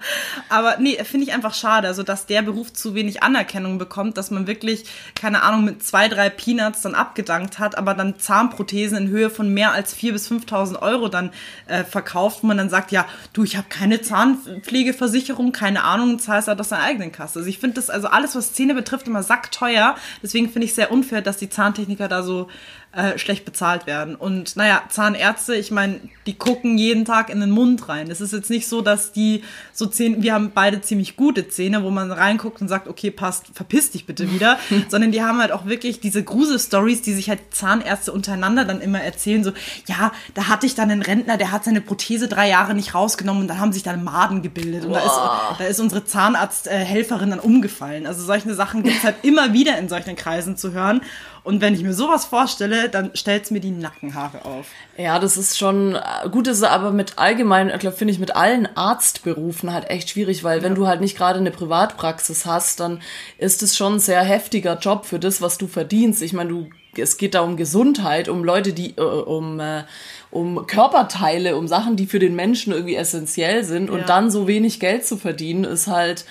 [0.49, 4.31] Aber nee, finde ich einfach schade, also dass der Beruf zu wenig Anerkennung bekommt, dass
[4.31, 9.09] man wirklich, keine Ahnung, mit zwei, drei Peanuts dann abgedankt hat, aber dann Zahnprothesen in
[9.09, 11.31] Höhe von mehr als 4.000 bis 5.000 Euro dann
[11.67, 16.49] äh, verkauft, wo man dann sagt, ja, du, ich habe keine Zahnpflegeversicherung, keine Ahnung, zahlst
[16.49, 17.41] halt aus deiner eigenen Kasse.
[17.41, 19.97] Also ich finde das, also alles, was Zähne betrifft, immer sackteuer.
[20.23, 22.49] Deswegen finde ich sehr unfair, dass die Zahntechniker da so
[22.93, 24.15] äh, schlecht bezahlt werden.
[24.15, 28.11] Und naja, Zahnärzte, ich meine, die gucken jeden Tag in den Mund rein.
[28.11, 31.85] Es ist jetzt nicht so, dass die so Zähne, wir haben beide ziemlich gute Zähne,
[31.85, 35.53] wo man reinguckt und sagt, okay, passt, verpiss dich bitte wieder, sondern die haben halt
[35.53, 39.53] auch wirklich diese Grusel-Stories, die sich halt Zahnärzte untereinander dann immer erzählen, so,
[39.87, 43.43] ja, da hatte ich dann einen Rentner, der hat seine Prothese drei Jahre nicht rausgenommen
[43.43, 47.41] und dann haben sich dann Maden gebildet und da ist, da ist unsere Zahnarzthelferin dann
[47.41, 48.07] umgefallen.
[48.07, 51.01] Also solche Sachen gibt's halt immer wieder in solchen Kreisen zu hören.
[51.45, 54.67] Und wenn ich mir sowas vorstelle, dann stellt's mir die Nackenhaare auf.
[54.97, 55.99] Ja, das ist schon
[56.31, 60.45] gut, ist aber mit allgemein, ich glaube, finde ich mit allen Arztberufen halt echt schwierig,
[60.45, 63.01] weil wenn du halt nicht gerade eine Privatpraxis hast, dann
[63.39, 66.23] ist es schon ein sehr heftiger Job für das, was du verdienst.
[66.23, 69.85] Ich meine, du es geht da um Gesundheit, um Leute, die äh, um äh,
[70.31, 74.05] um Körperteile, um Sachen, die für den Menschen irgendwie essentiell sind und Ja.
[74.05, 76.25] dann so wenig Geld zu verdienen, ist halt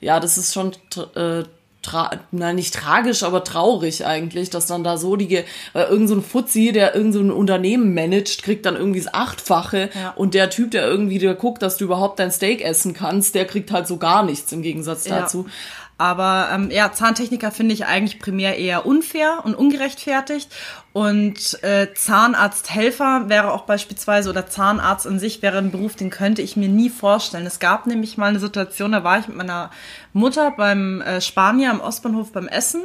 [0.00, 0.72] ja, das ist schon
[1.16, 1.44] äh,
[2.30, 6.22] na, nicht tragisch, aber traurig eigentlich, dass dann da so die, weil irgend so ein
[6.22, 10.12] Fuzzi, der irgend so ein Unternehmen managt, kriegt dann irgendwie das Achtfache Ja.
[10.16, 13.44] und der Typ, der irgendwie der guckt, dass du überhaupt dein Steak essen kannst, der
[13.46, 15.44] kriegt halt so gar nichts im Gegensatz dazu.
[15.46, 15.52] Ja.
[15.98, 20.48] Aber ähm, ja, Zahntechniker finde ich eigentlich primär eher unfair und ungerechtfertigt.
[20.92, 26.40] Und äh, Zahnarzthelfer wäre auch beispielsweise oder Zahnarzt an sich wäre ein Beruf, den könnte
[26.40, 27.46] ich mir nie vorstellen.
[27.46, 29.70] Es gab nämlich mal eine Situation, da war ich mit meiner
[30.12, 32.82] Mutter beim äh, Spanier am Ostbahnhof beim Essen.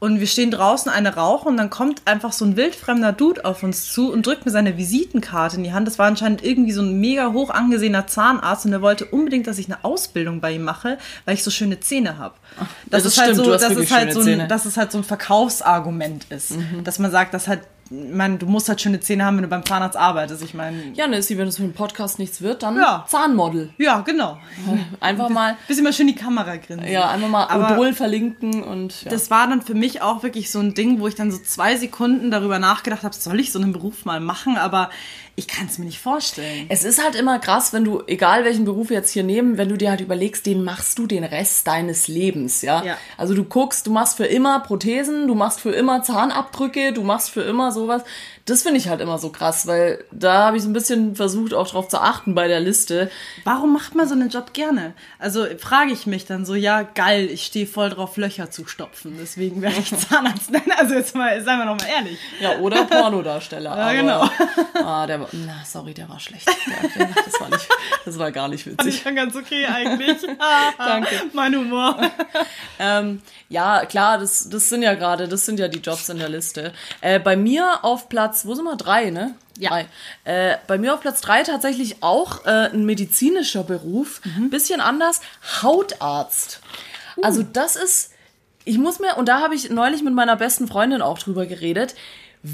[0.00, 3.64] Und wir stehen draußen eine rauchen und dann kommt einfach so ein wildfremder Dude auf
[3.64, 5.88] uns zu und drückt mir seine Visitenkarte in die Hand.
[5.88, 9.58] Das war anscheinend irgendwie so ein mega hoch angesehener Zahnarzt und der wollte unbedingt, dass
[9.58, 12.36] ich eine Ausbildung bei ihm mache, weil ich so schöne Zähne habe.
[12.86, 14.48] Das, das ist halt stimmt, so, du hast dass wirklich es halt schöne so ein,
[14.48, 18.46] dass es halt so ein Verkaufsargument ist, dass man sagt, dass halt, ich meine, du
[18.46, 20.42] musst halt schöne Zähne haben, wenn du beim Zahnarzt arbeitest.
[20.42, 23.04] Ich meine, Ja, Nessie, wenn es für den Podcast nichts wird, dann Ja.
[23.08, 23.70] Zahnmodel.
[23.78, 24.38] ja, genau.
[25.00, 26.86] Einfach mal, Bisschen mal schön die Kamera grinsen.
[26.88, 29.10] ja, einfach mal Aber- Odol verlinken und ja.
[29.10, 31.76] Das war dann für mich auch wirklich so ein Ding, wo ich dann so zwei
[31.76, 34.56] Sekunden darüber nachgedacht habe, soll ich so einen Beruf mal machen?
[34.56, 34.90] Aber
[35.38, 36.66] ich kann es mir nicht vorstellen.
[36.68, 39.68] Es ist halt immer krass, wenn du, egal welchen Beruf wir jetzt hier nehmen, wenn
[39.68, 42.84] du dir halt überlegst, den machst du den Rest deines Lebens, ja?
[42.84, 42.98] Ja.
[43.16, 47.30] Also du guckst, du machst für immer Prothesen, du machst für immer Zahnabdrücke, du machst
[47.30, 48.02] für immer sowas.
[48.48, 51.52] Das finde ich halt immer so krass, weil da habe ich so ein bisschen versucht,
[51.52, 53.10] auch drauf zu achten bei der Liste.
[53.44, 54.94] Warum macht man so einen Job gerne?
[55.18, 59.16] Also frage ich mich dann so, ja, geil, ich stehe voll drauf, Löcher zu stopfen.
[59.20, 60.50] Deswegen werde ich Zahnarzt.
[60.50, 62.18] Nein, also jetzt mal, seien wir noch mal ehrlich.
[62.40, 63.68] Ja, oder Pornodarsteller.
[63.78, 64.30] Ja, aber, genau.
[64.82, 66.48] Ah, der war, na, sorry, der war schlecht.
[66.48, 67.68] Der, der, das, war nicht,
[68.04, 68.94] das war gar nicht witzig.
[68.94, 70.16] ich schon ganz okay eigentlich.
[70.78, 71.14] Danke.
[71.32, 72.00] Mein Humor.
[72.78, 76.28] Ähm, ja, klar, das, das sind ja gerade, das sind ja die Jobs in der
[76.28, 76.72] Liste.
[77.00, 78.76] Äh, bei mir auf Platz, wo sind wir?
[78.76, 79.34] Drei, ne?
[79.58, 79.70] Ja.
[79.70, 79.86] Drei.
[80.24, 84.20] Äh, bei mir auf Platz drei tatsächlich auch äh, ein medizinischer Beruf.
[84.50, 85.20] Bisschen anders.
[85.62, 86.60] Hautarzt.
[87.22, 88.12] Also das ist,
[88.64, 91.94] ich muss mir, und da habe ich neulich mit meiner besten Freundin auch drüber geredet.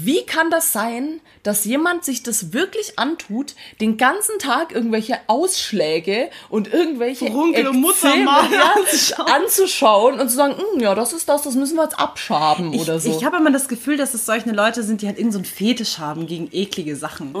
[0.03, 6.29] Wie kann das sein, dass jemand sich das wirklich antut, den ganzen Tag irgendwelche Ausschläge
[6.49, 8.29] und irgendwelche Furunkel und Ekzeme,
[8.75, 9.27] anzuschauen?
[9.31, 12.99] anzuschauen und zu sagen, "Hm, ja, das ist das, das müssen wir jetzt abschaben oder
[12.99, 13.09] so.
[13.09, 15.49] Ich, ich habe immer das Gefühl, dass es solche Leute sind, die halt irgendeinen so
[15.49, 17.33] einen Fetisch haben gegen eklige Sachen.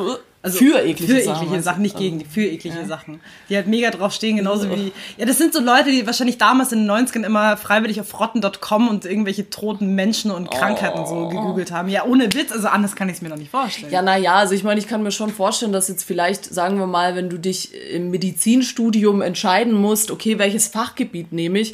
[0.45, 1.63] Also Für eklige für Sachen, eklige?
[1.63, 3.19] Sachen, nicht gegen die, für eklige Sachen.
[3.49, 6.71] Die halt mega drauf stehen, genauso wie, ja, das sind so Leute, die wahrscheinlich damals
[6.71, 11.71] in den 90ern immer freiwillig auf rotten.com und irgendwelche toten Menschen und Krankheiten so gegoogelt
[11.71, 11.89] haben.
[11.89, 13.91] Ja, ohne Witz, also anders kann ich es mir noch nicht vorstellen.
[13.91, 16.85] Ja, naja, also ich meine, ich kann mir schon vorstellen, dass jetzt vielleicht, sagen wir
[16.85, 21.73] mal, wenn du dich im Medizinstudium entscheiden musst, okay, welches Fachgebiet nehme ich,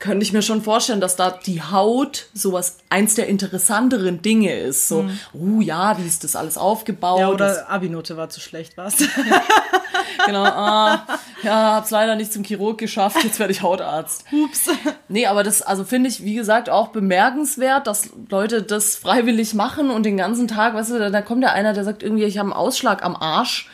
[0.00, 4.88] könnte ich mir schon vorstellen, dass da die Haut sowas eins der interessanteren Dinge ist.
[4.88, 5.18] So, mhm.
[5.34, 7.20] oh ja, wie ist das alles aufgebaut?
[7.20, 8.96] Ja, oder Abi-Note war zu schlecht, was?
[10.26, 11.06] genau, ah,
[11.42, 14.24] ja, hab's leider nicht zum Chirurg geschafft, jetzt werde ich Hautarzt.
[14.32, 14.70] Ups.
[15.08, 19.90] Nee, aber das, also finde ich, wie gesagt, auch bemerkenswert, dass Leute das freiwillig machen
[19.90, 22.38] und den ganzen Tag, weißt du, da, da kommt ja einer, der sagt irgendwie, ich
[22.38, 23.68] habe einen Ausschlag am Arsch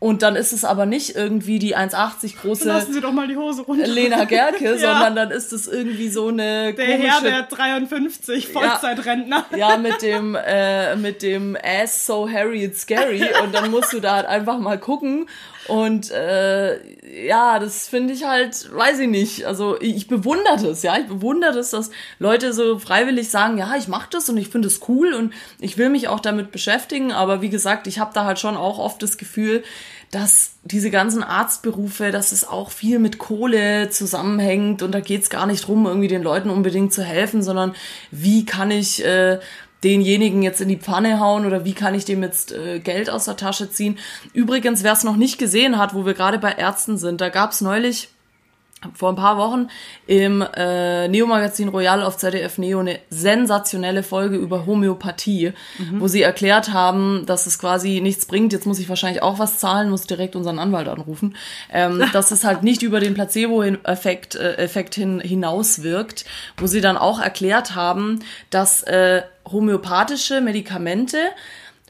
[0.00, 3.36] und dann ist es aber nicht irgendwie die 1,80 große Lassen Sie doch mal die
[3.36, 3.86] Hose runter.
[3.86, 4.78] Lena Gerke, ja.
[4.78, 9.46] sondern dann ist es irgendwie so eine Der komische, Herr, der 53, Vollzeitrentner.
[9.50, 13.92] Ja, ja mit dem äh, mit dem Ass so hairy it's scary und dann musst
[13.92, 15.26] du da halt einfach mal gucken
[15.68, 19.44] und äh, ja, das finde ich halt, weiß ich nicht.
[19.44, 23.86] Also ich bewundere das, ja, ich bewundere das, dass Leute so freiwillig sagen, ja, ich
[23.86, 27.12] mache das und ich finde es cool und ich will mich auch damit beschäftigen.
[27.12, 29.62] Aber wie gesagt, ich habe da halt schon auch oft das Gefühl,
[30.10, 35.46] dass diese ganzen Arztberufe, dass es auch viel mit Kohle zusammenhängt und da geht's gar
[35.46, 37.74] nicht drum, irgendwie den Leuten unbedingt zu helfen, sondern
[38.10, 39.38] wie kann ich äh,
[39.84, 43.26] denjenigen jetzt in die Pfanne hauen oder wie kann ich dem jetzt äh, Geld aus
[43.26, 43.98] der Tasche ziehen.
[44.32, 47.60] Übrigens, wer es noch nicht gesehen hat, wo wir gerade bei Ärzten sind, da gab's
[47.60, 48.08] neulich
[48.94, 49.68] vor ein paar Wochen
[50.06, 56.00] im äh, Neo-Magazin Royal auf ZDF Neo eine sensationelle Folge über Homöopathie, mhm.
[56.00, 58.52] wo sie erklärt haben, dass es quasi nichts bringt.
[58.52, 61.34] Jetzt muss ich wahrscheinlich auch was zahlen, muss direkt unseren Anwalt anrufen,
[61.72, 66.24] ähm, dass es halt nicht über den Placebo-Effekt äh, Effekt hin, hinaus wirkt,
[66.56, 71.18] wo sie dann auch erklärt haben, dass äh, homöopathische Medikamente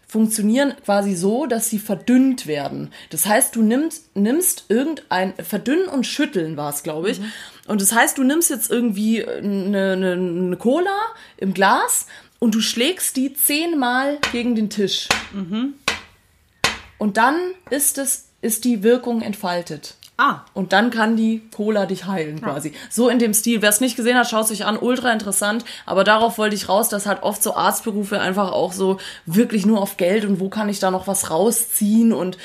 [0.08, 2.90] funktionieren quasi so, dass sie verdünnt werden.
[3.10, 7.20] Das heißt, du nimmst, nimmst irgendein, verdünnen und schütteln war es, glaube ich.
[7.20, 7.32] Mhm.
[7.66, 10.96] Und das heißt, du nimmst jetzt irgendwie eine, eine, eine Cola
[11.36, 12.06] im Glas
[12.38, 15.08] und du schlägst die zehnmal gegen den Tisch.
[15.34, 15.74] Mhm.
[16.96, 17.36] Und dann
[17.68, 19.97] ist es, ist die Wirkung entfaltet.
[20.20, 20.40] Ah.
[20.52, 22.70] Und dann kann die Cola dich heilen quasi.
[22.70, 22.74] Ja.
[22.90, 23.62] So in dem Stil.
[23.62, 24.76] Wer es nicht gesehen hat, schaut sich an.
[24.76, 25.64] Ultra interessant.
[25.86, 29.80] Aber darauf wollte ich raus, dass halt oft so Arztberufe einfach auch so wirklich nur
[29.80, 32.36] auf Geld und wo kann ich da noch was rausziehen und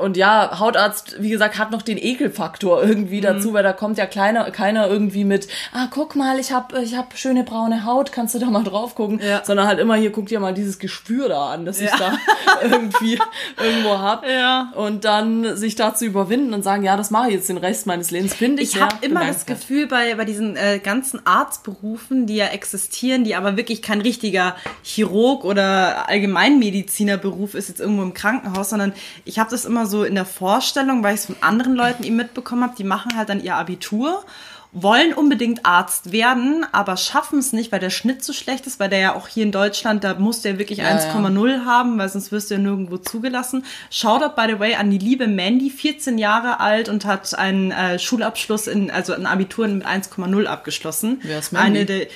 [0.00, 3.22] und ja, Hautarzt, wie gesagt, hat noch den Ekelfaktor irgendwie mhm.
[3.22, 6.96] dazu, weil da kommt ja keiner, keiner irgendwie mit, ah, guck mal, ich hab, ich
[6.96, 9.42] hab schöne braune Haut, kannst du da mal drauf gucken, ja.
[9.44, 11.86] sondern halt immer hier, guck dir mal dieses Gespür da an, das ja.
[11.86, 12.16] ich da
[12.62, 13.18] irgendwie
[13.60, 14.28] irgendwo hab.
[14.28, 14.72] Ja.
[14.76, 17.86] Und dann sich da zu überwinden und sagen, ja, das mache ich jetzt den Rest
[17.86, 18.76] meines Lebens, finde ich.
[18.76, 23.34] Ich habe immer das Gefühl bei, bei diesen äh, ganzen Arztberufen, die ja existieren, die
[23.34, 28.92] aber wirklich kein richtiger Chirurg oder Allgemeinmedizinerberuf ist jetzt irgendwo im Krankenhaus, sondern
[29.24, 32.16] ich habe das immer so in der Vorstellung, weil ich es von anderen Leuten eben
[32.16, 34.24] mitbekommen habe, die machen halt dann ihr Abitur
[34.72, 38.88] wollen unbedingt Arzt werden, aber schaffen es nicht, weil der Schnitt so schlecht ist, weil
[38.88, 41.64] der ja auch hier in Deutschland, da muss der wirklich ja, 1,0 ja.
[41.66, 43.66] haben, weil sonst wirst du ja nirgendwo zugelassen.
[43.90, 47.98] Shoutout, by the way, an die liebe Mandy, 14 Jahre alt und hat einen äh,
[47.98, 51.20] Schulabschluss in, also ein Abitur mit 1,0 abgeschlossen.
[51.22, 51.66] Wer ist Mandy?
[51.66, 52.06] Eine der,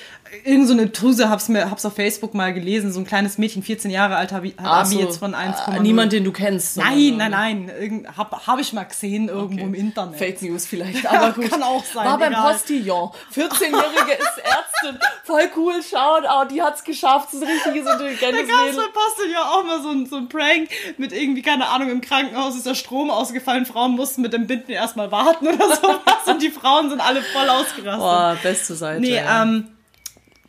[0.44, 3.62] irgend so eine Truse, hab's mir, hab's auf Facebook mal gelesen, so ein kleines Mädchen,
[3.62, 5.76] 14 Jahre alt, habe hab so, jetzt von 1,0.
[5.76, 6.76] Äh, niemand, den du kennst.
[6.76, 9.68] Nein, nein, nein, irgend, hab, hab ich mal gesehen irgendwo okay.
[9.68, 10.18] im Internet.
[10.18, 11.50] Fake News vielleicht, aber gut.
[11.50, 12.06] Kann auch sein.
[12.06, 13.10] War beim Postillon.
[13.34, 14.98] 14-Jährige ist Ärztin.
[15.24, 18.92] Voll cool, schaut, oh, die hat's geschafft, das ist ein richtiges intelligentes Da gab's bei
[18.92, 20.68] Postillon auch mal so ein, so ein Prank
[20.98, 24.72] mit irgendwie, keine Ahnung, im Krankenhaus ist der Strom ausgefallen, Frauen mussten mit dem Binden
[24.72, 28.00] erstmal warten oder sowas und die Frauen sind alle voll ausgerastet.
[28.00, 29.00] Boah, beste Seite.
[29.00, 29.42] Nee, ja.
[29.42, 29.68] ähm,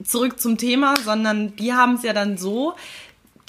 [0.07, 2.75] zurück zum Thema, sondern die haben es ja dann so,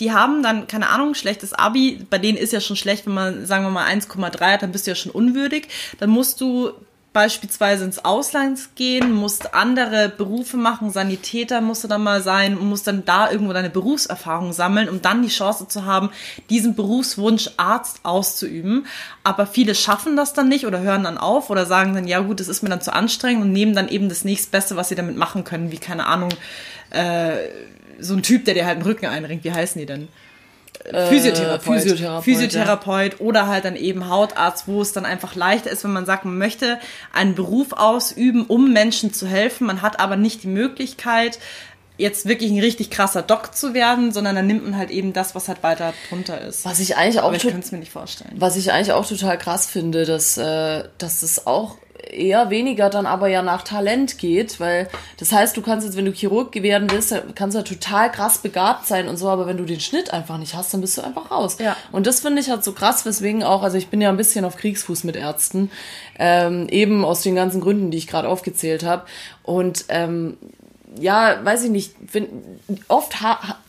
[0.00, 3.46] die haben dann, keine Ahnung, schlechtes Abi, bei denen ist ja schon schlecht, wenn man,
[3.46, 5.68] sagen wir mal, 1,3 hat, dann bist du ja schon unwürdig.
[5.98, 6.72] Dann musst du
[7.12, 12.68] beispielsweise ins Ausland gehen, musst andere Berufe machen, Sanitäter musst du dann mal sein und
[12.68, 16.10] musst dann da irgendwo deine Berufserfahrung sammeln, um dann die Chance zu haben,
[16.50, 18.86] diesen Berufswunsch Arzt auszuüben.
[19.24, 22.40] Aber viele schaffen das dann nicht oder hören dann auf oder sagen dann, ja gut,
[22.40, 25.16] das ist mir dann zu anstrengend und nehmen dann eben das nächstbeste, was sie damit
[25.16, 26.30] machen können, wie keine Ahnung,
[26.90, 27.36] äh,
[27.98, 30.08] so ein Typ, der dir halt einen Rücken einringt, wie heißen die denn?
[30.84, 31.80] Äh, Physiotherapeut.
[31.80, 33.20] Physiotherapeut, Physiotherapeut ja.
[33.20, 36.38] oder halt dann eben Hautarzt, wo es dann einfach leichter ist, wenn man sagt, man
[36.38, 36.78] möchte
[37.12, 39.66] einen Beruf ausüben, um Menschen zu helfen.
[39.66, 41.38] Man hat aber nicht die Möglichkeit,
[41.98, 45.34] jetzt wirklich ein richtig krasser Doc zu werden, sondern dann nimmt man halt eben das,
[45.34, 46.64] was halt weiter drunter ist.
[46.64, 48.34] Was ich eigentlich auch, aber ich kann es mir nicht vorstellen.
[48.36, 51.76] Was ich eigentlich auch total krass finde, dass, äh, dass es auch
[52.10, 56.04] eher weniger dann aber ja nach Talent geht, weil das heißt, du kannst jetzt, wenn
[56.04, 59.56] du Chirurg werden willst, kannst du ja total krass begabt sein und so, aber wenn
[59.56, 61.58] du den Schnitt einfach nicht hast, dann bist du einfach raus.
[61.58, 61.76] Ja.
[61.92, 64.44] Und das finde ich halt so krass, weswegen auch, also ich bin ja ein bisschen
[64.44, 65.70] auf Kriegsfuß mit Ärzten,
[66.18, 69.04] ähm, eben aus den ganzen Gründen, die ich gerade aufgezählt habe.
[69.42, 70.36] Und ähm,
[70.98, 72.28] ja, weiß ich nicht, wenn,
[72.88, 73.20] oft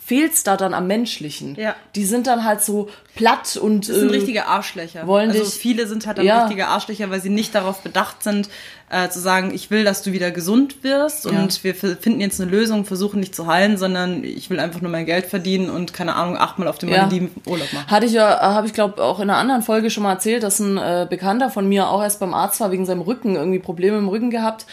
[0.10, 1.54] fehlt es da dann am Menschlichen.
[1.54, 1.76] Ja.
[1.94, 3.88] Die sind dann halt so platt und.
[3.88, 5.06] Das sind äh, richtige Arschlöcher.
[5.06, 6.42] Wollen also dich, viele sind halt dann ja.
[6.42, 8.50] richtige Arschlöcher, weil sie nicht darauf bedacht sind,
[8.90, 11.64] äh, zu sagen, ich will, dass du wieder gesund wirst und ja.
[11.64, 15.06] wir finden jetzt eine Lösung, versuchen nicht zu heilen, sondern ich will einfach nur mein
[15.06, 17.04] Geld verdienen und keine Ahnung, achtmal auf dem ja.
[17.04, 17.86] Malediven Urlaub machen.
[17.86, 20.60] Hatte ich ja, habe ich glaube auch in einer anderen Folge schon mal erzählt, dass
[20.60, 24.00] ein äh, Bekannter von mir auch erst beim Arzt war wegen seinem Rücken, irgendwie Probleme
[24.00, 24.66] im Rücken gehabt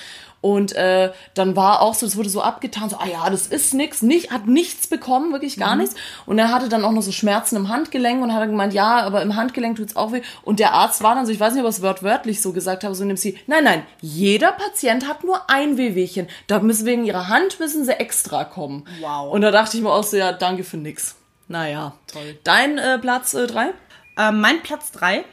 [0.46, 3.74] und äh, dann war auch so, es wurde so abgetan, so, ah ja, das ist
[3.74, 5.80] nix, nicht, hat nichts bekommen, wirklich gar mhm.
[5.80, 5.96] nichts.
[6.24, 9.22] Und er hatte dann auch noch so Schmerzen im Handgelenk und hat gemeint, ja, aber
[9.22, 10.22] im Handgelenk tut's auch weh.
[10.44, 12.84] Und der Arzt war dann so, ich weiß nicht, ob er es wörtwörtlich so gesagt
[12.84, 16.28] hat, so nimmt sie, nein, nein, jeder Patient hat nur ein Wehwehchen.
[16.46, 18.86] Da müssen wegen ihrer Hand müssen sie extra kommen.
[19.00, 19.32] Wow.
[19.32, 21.16] Und da dachte ich mir auch so, ja, danke für nix.
[21.48, 21.94] Naja.
[22.06, 22.38] Toll.
[22.44, 23.70] Dein äh, Platz äh, drei?
[24.16, 25.24] Äh, mein Platz drei,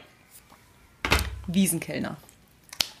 [1.46, 2.16] Wiesenkellner.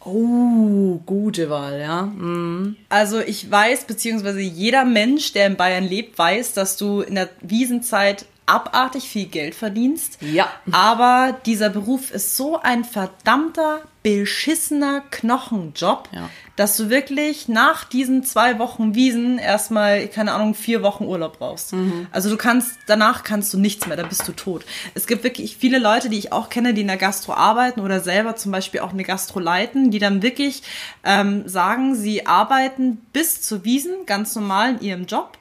[0.04, 2.02] Oh, gute Wahl, ja.
[2.02, 2.76] Mhm.
[2.88, 7.30] Also ich weiß, beziehungsweise jeder Mensch, der in Bayern lebt, weiß, dass du in der
[7.40, 10.18] Wiesenzeit abartig viel Geld verdienst.
[10.20, 10.48] Ja.
[10.70, 16.28] Aber dieser Beruf ist so ein verdammter, beschissener Knochenjob, ja.
[16.56, 21.72] dass du wirklich nach diesen zwei Wochen Wiesen erstmal, keine Ahnung, vier Wochen Urlaub brauchst.
[21.72, 22.06] Mhm.
[22.12, 24.66] Also du kannst, danach kannst du nichts mehr, da bist du tot.
[24.92, 28.00] Es gibt wirklich viele Leute, die ich auch kenne, die in der Gastro arbeiten oder
[28.00, 30.62] selber zum Beispiel auch eine Gastro leiten, die dann wirklich
[31.02, 35.38] ähm, sagen, sie arbeiten bis zur Wiesen ganz normal in ihrem Job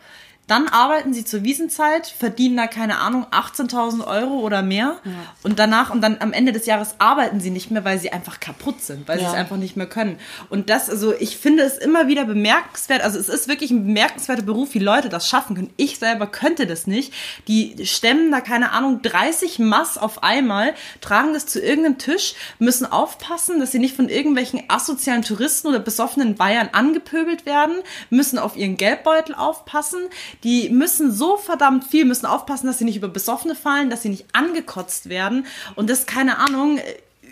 [0.48, 5.12] dann arbeiten sie zur Wiesenzeit, verdienen da keine Ahnung 18.000 Euro oder mehr ja.
[5.42, 8.42] und danach und dann am Ende des Jahres arbeiten sie nicht mehr, weil sie einfach
[8.42, 9.24] kaputt sind, weil ja.
[9.24, 10.20] sie es einfach nicht mehr können.
[10.50, 13.04] Und das, also ich finde es immer wieder bemerkenswert.
[13.04, 15.74] Also es ist wirklich ein bemerkenswerter Beruf, wie Leute das schaffen können.
[15.78, 17.14] Ich selber könnte das nicht.
[17.48, 22.86] Die stemmen da keine Ahnung 30 Mass auf einmal, tragen das zu irgendeinem Tisch, müssen
[22.86, 27.76] aufpassen, dass sie nicht von irgendwelchen asozialen Touristen oder besoffenen Bayern angepöbelt werden,
[28.10, 30.02] müssen auf ihren Geldbeutel aufpassen
[30.44, 34.10] die müssen so verdammt viel, müssen aufpassen, dass sie nicht über Besoffene fallen, dass sie
[34.10, 36.80] nicht angekotzt werden und das, keine Ahnung,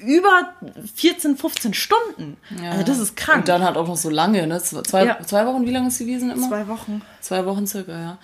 [0.03, 0.53] über
[0.95, 2.37] 14, 15 Stunden.
[2.61, 2.71] Ja.
[2.71, 3.39] Also das ist krank.
[3.39, 4.61] Und dann halt auch noch so lange, ne?
[4.61, 5.19] Zwei, ja.
[5.25, 6.47] zwei Wochen, wie lange ist die Wiesen immer?
[6.47, 7.01] Zwei Wochen.
[7.19, 8.17] Zwei Wochen circa, ja.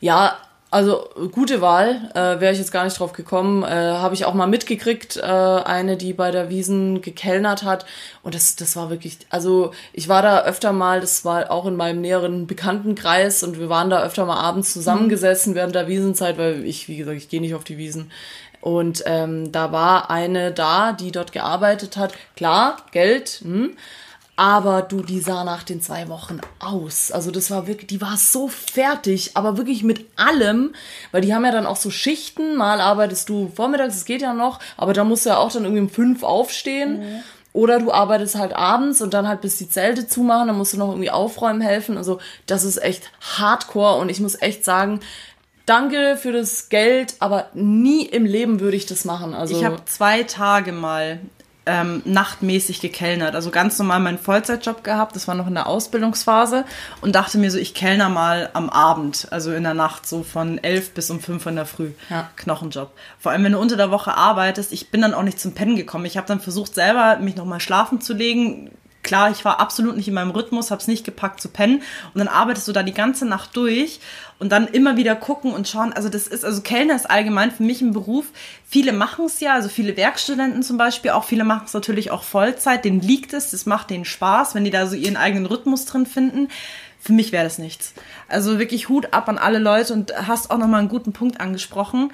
[0.00, 0.38] Ja,
[0.74, 3.62] also gute Wahl, äh, wäre ich jetzt gar nicht drauf gekommen.
[3.62, 7.86] Äh, Habe ich auch mal mitgekriegt, äh, eine, die bei der Wiesen gekellnert hat.
[8.24, 11.76] Und das, das war wirklich, also ich war da öfter mal, das war auch in
[11.76, 15.56] meinem näheren Bekanntenkreis und wir waren da öfter mal abends zusammengesessen mhm.
[15.56, 18.10] während der Wiesenzeit, weil ich, wie gesagt, ich gehe nicht auf die Wiesen.
[18.60, 22.14] Und ähm, da war eine da, die dort gearbeitet hat.
[22.34, 23.76] Klar, Geld, hm,
[24.36, 27.12] aber du, die sah nach den zwei Wochen aus.
[27.12, 30.74] Also das war wirklich, die war so fertig, aber wirklich mit allem,
[31.12, 32.56] weil die haben ja dann auch so Schichten.
[32.56, 35.64] Mal arbeitest du vormittags, es geht ja noch, aber da musst du ja auch dann
[35.64, 37.00] irgendwie um fünf aufstehen.
[37.00, 37.22] Mhm.
[37.52, 40.76] Oder du arbeitest halt abends und dann halt bis die Zelte zumachen, dann musst du
[40.76, 41.96] noch irgendwie aufräumen helfen.
[41.96, 44.98] Also das ist echt hardcore und ich muss echt sagen,
[45.64, 49.34] danke für das Geld, aber nie im Leben würde ich das machen.
[49.34, 51.20] Also ich habe zwei Tage mal
[51.66, 53.34] ähm, nachtmäßig gekellnert.
[53.34, 56.64] Also ganz normal meinen Vollzeitjob gehabt, das war noch in der Ausbildungsphase
[57.00, 60.62] und dachte mir so, ich kellner mal am Abend, also in der Nacht, so von
[60.62, 61.92] elf bis um fünf in der Früh.
[62.10, 62.30] Ja.
[62.36, 62.92] Knochenjob.
[63.18, 65.76] Vor allem, wenn du unter der Woche arbeitest, ich bin dann auch nicht zum Pennen
[65.76, 66.04] gekommen.
[66.04, 68.70] Ich habe dann versucht, selber mich nochmal schlafen zu legen,
[69.04, 72.18] klar, ich war absolut nicht in meinem Rhythmus, habe es nicht gepackt zu pennen und
[72.18, 74.00] dann arbeitest du da die ganze Nacht durch
[74.40, 75.92] und dann immer wieder gucken und schauen.
[75.92, 78.26] Also das ist, also Kellner ist allgemein für mich ein Beruf.
[78.66, 82.24] Viele machen es ja, also viele Werkstudenten zum Beispiel, auch viele machen es natürlich auch
[82.24, 85.84] Vollzeit, denen liegt es, das macht denen Spaß, wenn die da so ihren eigenen Rhythmus
[85.84, 86.48] drin finden.
[86.98, 87.92] Für mich wäre das nichts.
[88.28, 92.10] Also wirklich Hut ab an alle Leute und hast auch nochmal einen guten Punkt angesprochen.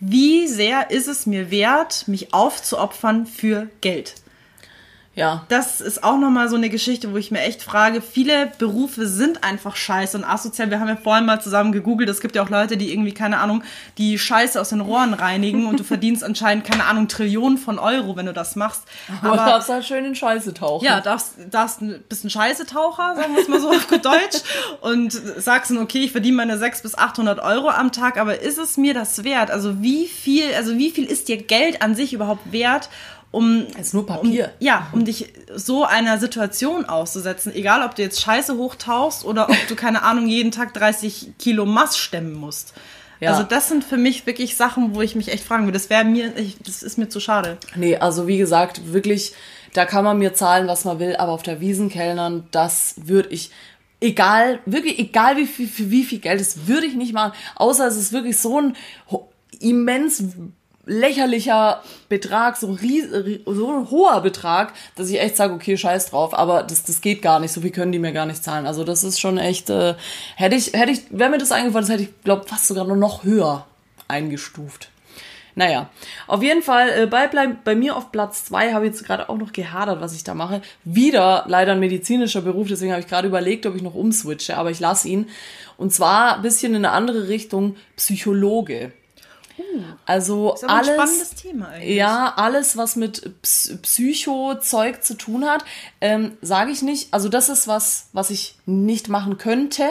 [0.00, 4.14] Wie sehr ist es mir wert, mich aufzuopfern für Geld?
[5.18, 5.44] Ja.
[5.48, 9.42] Das ist auch nochmal so eine Geschichte, wo ich mir echt frage, viele Berufe sind
[9.42, 10.70] einfach scheiße und asozial.
[10.70, 13.40] Wir haben ja vorhin mal zusammen gegoogelt, es gibt ja auch Leute, die irgendwie, keine
[13.40, 13.64] Ahnung,
[13.98, 18.14] die Scheiße aus den Rohren reinigen und du verdienst anscheinend, keine Ahnung, Trillionen von Euro,
[18.14, 18.84] wenn du das machst.
[19.22, 20.84] Aber du darfst halt schön in Scheiße tauchen.
[20.84, 24.42] Ja, darfst, darfst, bist ein Scheiße-Taucher, sagen wir es mal so auf gut Deutsch,
[24.82, 28.58] und sagst dann, okay, ich verdiene meine 600 bis 800 Euro am Tag, aber ist
[28.58, 29.50] es mir das wert?
[29.50, 32.88] Also wie viel, also wie viel ist dir Geld an sich überhaupt wert?
[33.38, 34.46] Um es ist nur Papier.
[34.46, 39.48] Um, ja, um dich so einer Situation auszusetzen, egal ob du jetzt Scheiße hochtauchst oder
[39.48, 42.74] ob du keine Ahnung jeden Tag 30 Kilo Mass stemmen musst.
[43.20, 43.30] Ja.
[43.30, 45.78] Also das sind für mich wirklich Sachen, wo ich mich echt fragen würde.
[45.78, 47.58] Das wäre mir, ich, das ist mir zu schade.
[47.76, 49.34] Nee, also wie gesagt, wirklich,
[49.72, 53.50] da kann man mir zahlen, was man will, aber auf der Wiesenkellnern, das würde ich
[54.00, 57.96] egal, wirklich egal wie viel, wie viel Geld, das würde ich nicht machen, außer es
[57.96, 58.76] ist wirklich so ein
[59.60, 60.22] immens
[60.88, 63.06] lächerlicher Betrag, so, ries,
[63.46, 67.22] so ein hoher Betrag, dass ich echt sage, okay, scheiß drauf, aber das, das geht
[67.22, 68.66] gar nicht, so viel können die mir gar nicht zahlen.
[68.66, 69.94] Also das ist schon echt, äh,
[70.36, 72.96] hätte ich, hätte ich, wäre mir das eingefallen, das hätte ich, glaube fast sogar nur
[72.96, 73.66] noch höher
[74.08, 74.90] eingestuft.
[75.58, 75.90] Naja,
[76.28, 79.38] auf jeden Fall, äh, bei, bei, mir auf Platz zwei habe ich jetzt gerade auch
[79.38, 80.62] noch gehadert, was ich da mache.
[80.84, 84.70] Wieder leider ein medizinischer Beruf, deswegen habe ich gerade überlegt, ob ich noch umswitche, aber
[84.70, 85.28] ich lasse ihn.
[85.76, 88.92] Und zwar ein bisschen in eine andere Richtung, Psychologe.
[90.06, 91.96] Also Ist aber ein alles, spannendes Thema eigentlich.
[91.96, 95.64] ja, alles, was mit Ps- Psycho-Zeug zu tun hat,
[96.00, 97.12] ähm, sage ich nicht.
[97.12, 99.84] Also das ist was, was ich nicht machen könnte,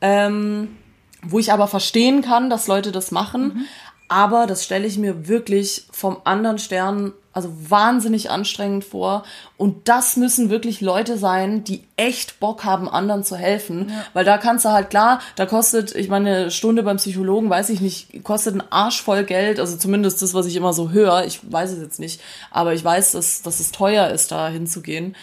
[0.00, 0.76] ähm,
[1.22, 3.66] wo ich aber verstehen kann, dass Leute das machen.
[4.08, 9.24] Aber das stelle ich mir wirklich vom anderen Stern, also wahnsinnig anstrengend vor.
[9.56, 13.90] Und das müssen wirklich Leute sein, die echt Bock haben, anderen zu helfen.
[14.12, 17.70] Weil da kannst du halt klar, da kostet, ich meine, eine Stunde beim Psychologen, weiß
[17.70, 19.60] ich nicht, kostet ein Arsch voll Geld.
[19.60, 21.24] Also zumindest das, was ich immer so höre.
[21.24, 22.20] Ich weiß es jetzt nicht.
[22.50, 25.14] Aber ich weiß, dass, dass es teuer ist, da hinzugehen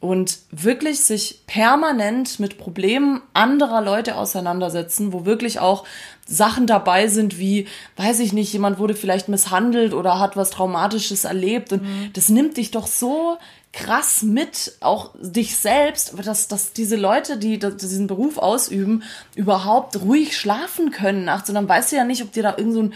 [0.00, 5.84] und wirklich sich permanent mit Problemen anderer Leute auseinandersetzen, wo wirklich auch
[6.32, 7.66] Sachen dabei sind wie,
[7.96, 12.56] weiß ich nicht, jemand wurde vielleicht misshandelt oder hat was Traumatisches erlebt und das nimmt
[12.56, 13.36] dich doch so
[13.72, 19.02] krass mit, auch dich selbst, dass, dass diese Leute, die da- diesen Beruf ausüben,
[19.36, 21.48] überhaupt ruhig schlafen können nachts.
[21.48, 22.94] Und dann weißt du ja nicht, ob dir da irgend so ein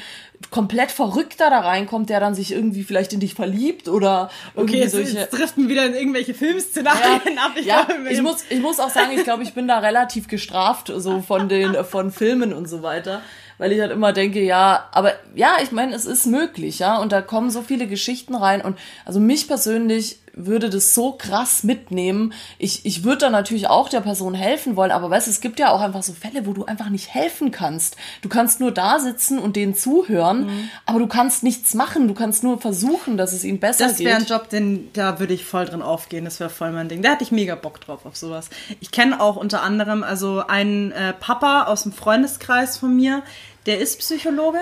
[0.50, 4.88] komplett Verrückter da reinkommt, der dann sich irgendwie vielleicht in dich verliebt oder irgendwie Okay,
[4.88, 5.18] solche...
[5.18, 7.52] jetzt driften wieder in irgendwelche Filmszenarien ab.
[7.56, 10.28] Ich ja, glaube, ich muss, ich muss auch sagen, ich glaube, ich bin da relativ
[10.28, 13.22] gestraft, so von den, von Filmen und so weiter.
[13.58, 17.12] Weil ich halt immer denke, ja, aber ja, ich meine, es ist möglich, ja, und
[17.12, 22.32] da kommen so viele Geschichten rein und also mich persönlich würde das so krass mitnehmen.
[22.58, 25.58] Ich, ich würde da natürlich auch der Person helfen wollen, aber weißt du, es gibt
[25.60, 27.96] ja auch einfach so Fälle, wo du einfach nicht helfen kannst.
[28.22, 32.08] Du kannst nur da sitzen und denen zuhören, aber du kannst nichts machen.
[32.08, 34.06] Du kannst nur versuchen, dass es ihnen besser Das geht.
[34.06, 36.24] wäre ein Job, den, da würde ich voll drin aufgehen.
[36.24, 37.02] Das wäre voll mein Ding.
[37.02, 38.50] Da hätte ich mega Bock drauf auf sowas.
[38.80, 43.22] Ich kenne auch unter anderem also einen äh, Papa aus dem Freundeskreis von mir,
[43.66, 44.60] der ist Psychologe.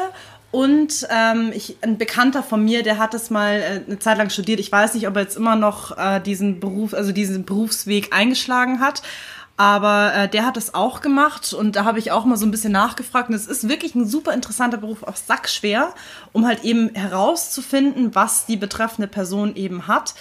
[0.53, 4.29] Und ähm, ich, ein Bekannter von mir, der hat das mal äh, eine Zeit lang
[4.29, 4.61] studiert.
[4.61, 8.79] Ich weiß nicht, ob er jetzt immer noch äh, diesen Beruf, also diesen Berufsweg eingeschlagen
[8.79, 9.03] hat.
[9.57, 12.51] Aber äh, der hat das auch gemacht und da habe ich auch mal so ein
[12.51, 13.31] bisschen nachgefragt.
[13.31, 15.95] Und es ist wirklich ein super interessanter Beruf, auch sackschwer,
[16.33, 20.15] um halt eben herauszufinden, was die betreffende Person eben hat.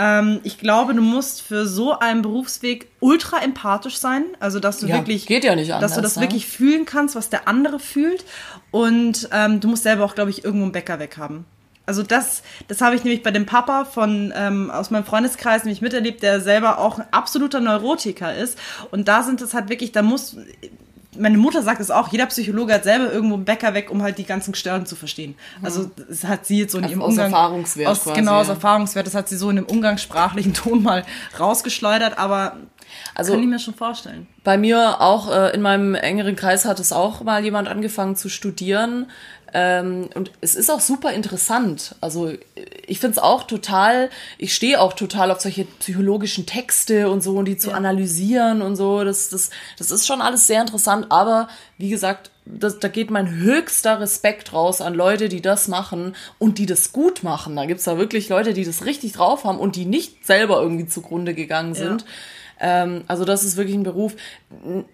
[0.00, 4.24] Ähm, ich glaube, du musst für so einen Berufsweg ultra empathisch sein.
[4.40, 6.22] Also, dass du Ja, wirklich, geht ja nicht dass du anders, das ne?
[6.22, 8.24] wirklich fühlen kannst, was der andere fühlt.
[8.70, 11.44] Und ähm, du musst selber auch, glaube ich, irgendwo einen Bäcker weg haben.
[11.84, 15.82] Also das, das habe ich nämlich bei dem Papa von ähm, aus meinem Freundeskreis nämlich
[15.82, 18.56] miterlebt, der selber auch ein absoluter Neurotiker ist.
[18.90, 20.36] Und da sind es halt wirklich, da muss
[21.18, 24.18] meine Mutter sagt es auch, jeder Psychologe hat selber irgendwo einen Bäcker weg, um halt
[24.18, 25.34] die ganzen Störungen zu verstehen.
[25.62, 27.32] Also das hat sie jetzt so in Aus- ihrem aus Umgang...
[27.32, 28.54] Erfahrungswert Aus, quasi, genau, aus ja.
[28.54, 29.06] Erfahrungswert.
[29.06, 31.04] Das hat sie so in einem umgangssprachlichen Ton mal
[31.38, 32.56] rausgeschleudert, aber
[33.14, 34.26] Also- kann ich mir schon vorstellen.
[34.44, 38.28] Bei mir auch äh, in meinem engeren Kreis hat es auch mal jemand angefangen zu
[38.28, 39.10] studieren.
[39.52, 41.94] Ähm, und es ist auch super interessant.
[42.00, 42.32] Also
[42.86, 47.36] ich finde es auch total, ich stehe auch total auf solche psychologischen Texte und so
[47.36, 47.76] und die zu Ja.
[47.76, 49.04] analysieren und so.
[49.04, 51.06] Das, das, das ist schon alles sehr interessant.
[51.10, 51.48] Aber
[51.78, 56.58] wie gesagt, das, da geht mein höchster Respekt raus an Leute, die das machen und
[56.58, 57.54] die das gut machen.
[57.56, 60.86] Da gibt's da wirklich Leute, die das richtig drauf haben und die nicht selber irgendwie
[60.86, 62.04] zugrunde gegangen sind.
[62.60, 64.14] Ähm, also das ist wirklich ein Beruf,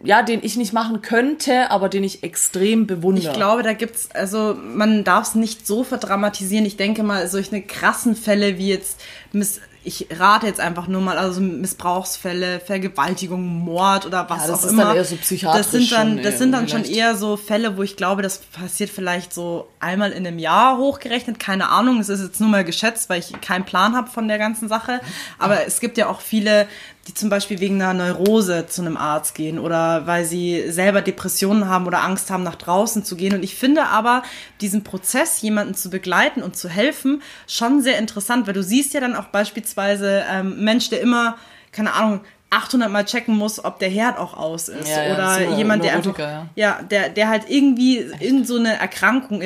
[0.02, 3.26] ja, den ich nicht machen könnte, aber den ich extrem bewundere.
[3.26, 6.64] Ich glaube, da gibt's, also man darf es nicht so verdramatisieren.
[6.64, 9.00] Ich denke mal, solche krassen Fälle wie jetzt,
[9.32, 14.60] Miss, ich rate jetzt einfach nur mal, also Missbrauchsfälle, Vergewaltigung, Mord oder was Ja, das
[14.60, 14.84] auch ist immer.
[14.86, 17.76] dann eher so psychiatrisch Das sind dann, schon das sind dann schon eher so Fälle,
[17.76, 21.38] wo ich glaube, das passiert vielleicht so einmal in einem Jahr hochgerechnet.
[21.38, 24.38] Keine Ahnung, es ist jetzt nur mal geschätzt, weil ich keinen Plan habe von der
[24.38, 25.00] ganzen Sache.
[25.38, 26.66] Aber es gibt ja auch viele,
[27.06, 31.68] die zum Beispiel wegen einer Neurose zu einem Arzt gehen oder weil sie selber Depressionen
[31.68, 33.34] haben oder Angst haben, nach draußen zu gehen.
[33.34, 34.22] Und ich finde aber
[34.60, 39.00] diesen Prozess, jemanden zu begleiten und zu helfen, schon sehr interessant, weil du siehst ja
[39.00, 41.36] dann auch beispielsweise ähm, Mensch, der immer,
[41.70, 42.20] keine Ahnung,
[42.50, 44.88] 800 Mal checken muss, ob der Herd auch aus ist.
[44.88, 46.46] Ja, ja, oder ist jemand, der einfach, ja.
[46.54, 49.42] ja, der, der halt irgendwie irgend so eine Erkrankung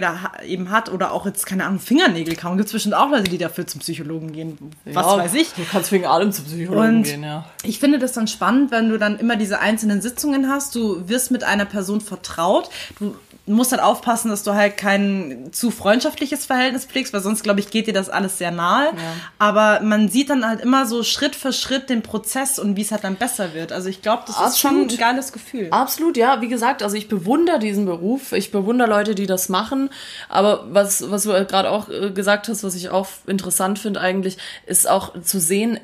[0.47, 2.59] eben hat oder auch jetzt, keine Ahnung, Fingernägel kauen.
[2.59, 4.59] Gibt es bestimmt auch Leute, die dafür zum Psychologen gehen.
[4.85, 5.53] Was weiß ich.
[5.55, 7.47] Du kannst wegen allem zum Psychologen Und gehen, ja.
[7.63, 10.75] ich finde das dann spannend, wenn du dann immer diese einzelnen Sitzungen hast.
[10.75, 12.69] Du wirst mit einer Person vertraut.
[12.99, 13.15] Du
[13.47, 17.71] musst halt aufpassen, dass du halt kein zu freundschaftliches Verhältnis pflegst, weil sonst, glaube ich,
[17.71, 18.93] geht dir das alles sehr nahe.
[19.39, 22.90] Aber man sieht dann halt immer so Schritt für Schritt den Prozess und wie es
[22.93, 23.73] halt dann besser wird.
[23.73, 24.53] Also ich glaube, das Absolut.
[24.53, 25.69] ist schon ein geiles Gefühl.
[25.71, 26.41] Absolut, ja.
[26.41, 28.33] Wie gesagt, also ich bewundere diesen Beruf.
[28.33, 29.91] Ich bewundere Leute, die das machen.
[30.29, 34.39] Aber was, was du gerade auch äh, gesagt hast, was ich auch interessant finde eigentlich,
[34.67, 35.79] ist auch zu sehen,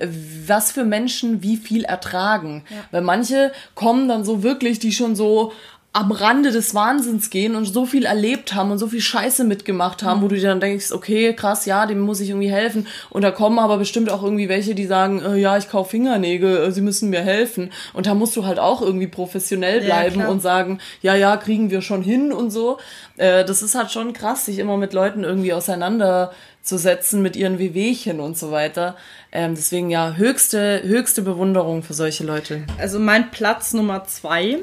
[0.46, 2.64] was für Menschen wie viel ertragen.
[2.68, 2.76] Ja.
[2.90, 5.52] Weil manche kommen dann so wirklich, die schon so
[5.96, 10.02] am Rande des Wahnsinns gehen und so viel erlebt haben und so viel Scheiße mitgemacht
[10.02, 10.24] haben, mhm.
[10.24, 12.86] wo du dir dann denkst, okay, krass, ja, dem muss ich irgendwie helfen.
[13.08, 16.58] Und da kommen aber bestimmt auch irgendwie welche, die sagen, äh, ja, ich kaufe Fingernägel,
[16.58, 17.72] äh, sie müssen mir helfen.
[17.94, 21.70] Und da musst du halt auch irgendwie professionell bleiben ja, und sagen, ja, ja, kriegen
[21.70, 22.76] wir schon hin und so.
[23.16, 28.20] Äh, das ist halt schon krass, sich immer mit Leuten irgendwie auseinanderzusetzen, mit ihren Wehwehchen
[28.20, 28.96] und so weiter.
[29.32, 32.64] Ähm, deswegen ja, höchste, höchste Bewunderung für solche Leute.
[32.76, 34.58] Also mein Platz Nummer zwei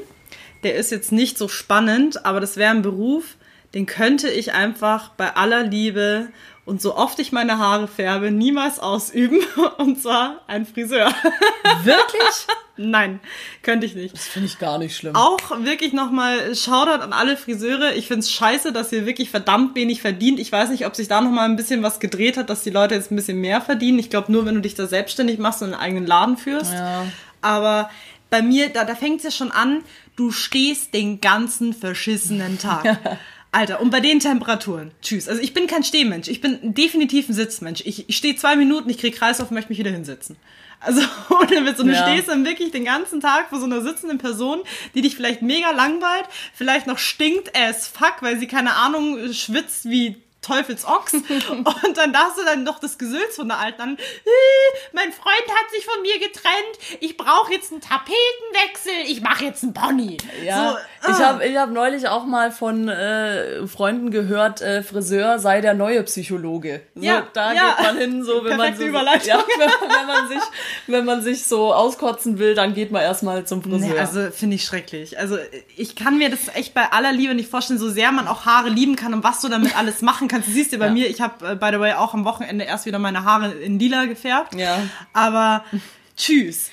[0.64, 3.36] der ist jetzt nicht so spannend, aber das wäre ein Beruf,
[3.74, 6.28] den könnte ich einfach bei aller Liebe
[6.64, 9.40] und so oft ich meine Haare färbe, niemals ausüben.
[9.78, 11.12] Und zwar ein Friseur.
[11.82, 12.46] Wirklich?
[12.76, 13.20] Nein,
[13.62, 14.14] könnte ich nicht.
[14.14, 15.14] Das finde ich gar nicht schlimm.
[15.14, 17.94] Auch wirklich nochmal Shoutout an alle Friseure.
[17.94, 20.40] Ich finde es scheiße, dass ihr wirklich verdammt wenig verdient.
[20.40, 22.94] Ich weiß nicht, ob sich da nochmal ein bisschen was gedreht hat, dass die Leute
[22.94, 23.98] jetzt ein bisschen mehr verdienen.
[23.98, 26.72] Ich glaube nur, wenn du dich da selbstständig machst und einen eigenen Laden führst.
[26.72, 27.06] Ja.
[27.42, 27.90] Aber
[28.30, 29.84] bei mir, da, da fängt es ja schon an,
[30.16, 33.18] du stehst den ganzen verschissenen Tag.
[33.52, 35.28] Alter, und bei den Temperaturen, tschüss.
[35.28, 37.82] Also ich bin kein Stehmensch, ich bin definitiv ein Sitzmensch.
[37.84, 40.36] Ich, ich stehe zwei Minuten, ich krieg Kreislauf und möchte mich wieder hinsetzen.
[40.80, 41.78] Also ohne Witz.
[41.78, 42.06] Und du ja.
[42.06, 44.60] stehst dann wirklich den ganzen Tag vor so einer sitzenden Person,
[44.94, 49.88] die dich vielleicht mega langweilt, vielleicht noch stinkt as fuck, weil sie keine Ahnung schwitzt
[49.88, 51.14] wie Teufelsochs.
[51.48, 53.96] und dann darfst du dann noch das Gesülz von der Alten an.
[54.92, 57.00] Mein Freund hat sich von mir getrennt.
[57.00, 58.92] Ich brauche jetzt einen Tapetenwechsel.
[59.06, 60.18] Ich mache jetzt einen Pony.
[60.44, 65.38] Ja, so, ich habe ich hab neulich auch mal von äh, Freunden gehört, äh, Friseur
[65.38, 66.82] sei der neue Psychologe.
[66.94, 67.74] So, ja, da ja.
[67.76, 68.92] geht man hin, so wenn man so, ja,
[69.58, 70.42] wenn, wenn, man sich,
[70.86, 73.78] wenn man sich so auskotzen will, dann geht man erstmal zum Friseur.
[73.78, 75.18] Nee, also finde ich schrecklich.
[75.18, 75.38] Also
[75.76, 78.68] ich kann mir das echt bei aller Liebe nicht vorstellen, so sehr man auch Haare
[78.68, 80.48] lieben kann und was du damit alles machen kannst kannst.
[80.48, 80.92] Du siehst ja bei ja.
[80.92, 83.78] mir, ich habe, äh, by the way, auch am Wochenende erst wieder meine Haare in
[83.78, 84.54] lila gefärbt.
[84.54, 84.82] Ja.
[85.12, 85.64] Aber
[86.16, 86.70] tschüss.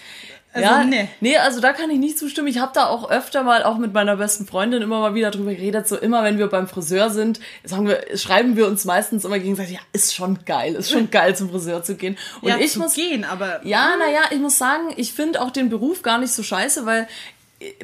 [0.54, 1.08] Also, ja, nee.
[1.22, 2.50] nee, also da kann ich nicht zustimmen.
[2.50, 5.54] Ich habe da auch öfter mal auch mit meiner besten Freundin immer mal wieder drüber
[5.54, 5.88] geredet.
[5.88, 9.76] So immer, wenn wir beim Friseur sind, sagen wir, schreiben wir uns meistens immer gegenseitig,
[9.76, 12.18] ja, ist schon geil, ist schon geil zum Friseur zu gehen.
[12.42, 15.70] Und ja, ich muss gehen, aber ja, naja, ich muss sagen, ich finde auch den
[15.70, 17.08] Beruf gar nicht so scheiße, weil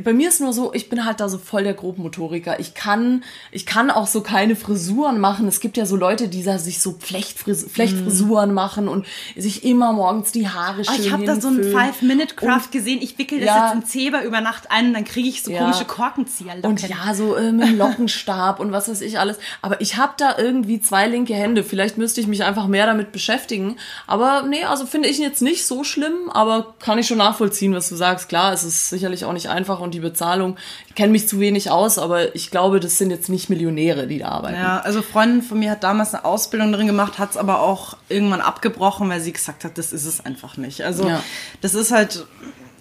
[0.04, 2.60] bei mir ist nur so, ich bin halt da so voll der Grobmotoriker.
[2.60, 5.48] Ich kann, ich kann auch so keine Frisuren machen.
[5.48, 8.54] Es gibt ja so Leute, die da sich so Flechtfris Flechtfrisuren mm.
[8.54, 9.06] machen und
[9.36, 13.00] sich immer morgens die Haare schön oh, Ich habe da so einen Five-Minute-Craft gesehen.
[13.02, 15.52] Ich wickel das ja, jetzt in Zebra über Nacht ein und dann kriege ich so
[15.52, 15.60] ja.
[15.60, 16.56] komische Korkenzieher.
[16.64, 19.38] Und ja, so äh, mit dem Lockenstab und was weiß ich alles.
[19.62, 21.64] Aber ich habe da irgendwie zwei linke Hände.
[21.64, 23.78] Vielleicht müsste ich mich einfach mehr damit beschäftigen.
[24.08, 27.90] Aber nee, also finde ich jetzt nicht so schlimm, aber kann ich schon nachvollziehen, was
[27.90, 28.30] du sagst.
[28.30, 30.58] Klar, es ist sicherlich auch nicht einfach einfach und die Bezahlung.
[30.88, 34.20] Ich kenne mich zu wenig aus, aber ich glaube, das sind jetzt nicht Millionäre, die
[34.20, 34.56] da arbeiten.
[34.56, 37.98] Ja, also Freundin von mir hat damals eine Ausbildung drin gemacht, hat es aber auch
[38.10, 40.82] irgendwann abgebrochen, weil sie gesagt hat, das ist es einfach nicht.
[40.82, 41.22] Also ja.
[41.62, 42.26] das ist halt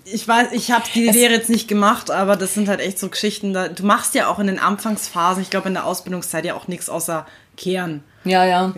[0.09, 3.09] ich weiß, ich habe die Lehre jetzt nicht gemacht, aber das sind halt echt so
[3.09, 3.53] Geschichten.
[3.53, 6.69] Da, du machst ja auch in den Anfangsphasen, ich glaube in der Ausbildungszeit ja auch
[6.69, 7.27] nichts außer
[7.57, 8.05] kehren.
[8.27, 8.75] Ja, ja.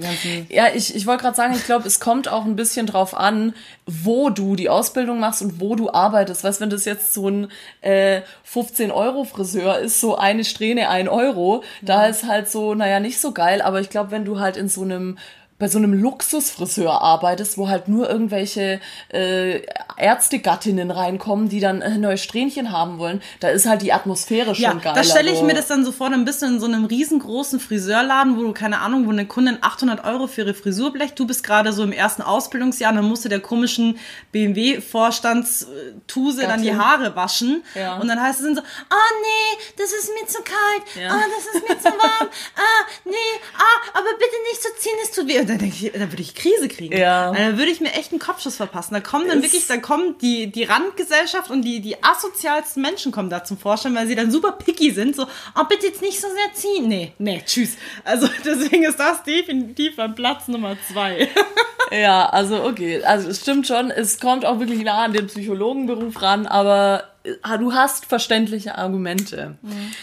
[0.49, 3.55] Ja, ich, ich wollte gerade sagen, ich glaube, es kommt auch ein bisschen drauf an,
[3.87, 6.45] wo du die Ausbildung machst und wo du arbeitest.
[6.45, 8.21] Weißt, wenn das jetzt so ein äh,
[8.53, 13.63] 15-Euro-Friseur ist, so eine Strähne ein Euro, da ist halt so, naja, nicht so geil.
[13.63, 15.19] Aber ich glaube, wenn du halt in so einem
[15.59, 19.63] bei so einem Luxusfriseur arbeitest, wo halt nur irgendwelche äh,
[19.97, 24.63] Ärztegattinnen reinkommen, die dann äh, neue Strähnchen haben wollen, da ist halt die Atmosphäre schon
[24.63, 24.93] ja, geil.
[24.95, 27.59] Da stelle ich mir das dann so vor, dann bist du in so einem riesengroßen
[27.59, 31.27] Friseurladen, wo du, keine Ahnung, wo eine Kundin 800 Euro für ihre Frisur blecht, du
[31.27, 33.99] bist gerade so im ersten Ausbildungsjahr, dann musst du der komischen
[34.31, 37.99] BMW-Vorstandstuse dann die Haare waschen ja.
[37.99, 41.17] und dann heißt es dann so, oh nee, das ist mir zu kalt, ja.
[41.17, 45.11] oh, das ist mir zu warm, ah, nee, ah, aber bitte nicht so ziehen, es
[45.11, 46.97] tut weh da denke ich, da würde ich Krise kriegen.
[46.97, 47.33] Ja.
[47.33, 48.95] Da würde ich mir echt einen Kopfschuss verpassen.
[48.95, 53.31] Da kommen dann wirklich, da kommen die, die Randgesellschaft und die, die asozialsten Menschen kommen
[53.31, 55.17] da zum Vorschein, weil sie dann super picky sind.
[55.17, 56.89] So, oh, bitte jetzt nicht so sehr ziehen.
[56.89, 57.77] Nee, nee, tschüss.
[58.05, 61.29] Also deswegen ist das definitiv am Platz Nummer zwei.
[61.91, 63.03] ja, also okay.
[63.03, 67.59] Also es stimmt schon, es kommt auch wirklich nah an den Psychologenberuf ran, aber äh,
[67.59, 69.57] du hast verständliche Argumente.
[69.63, 69.95] Mhm.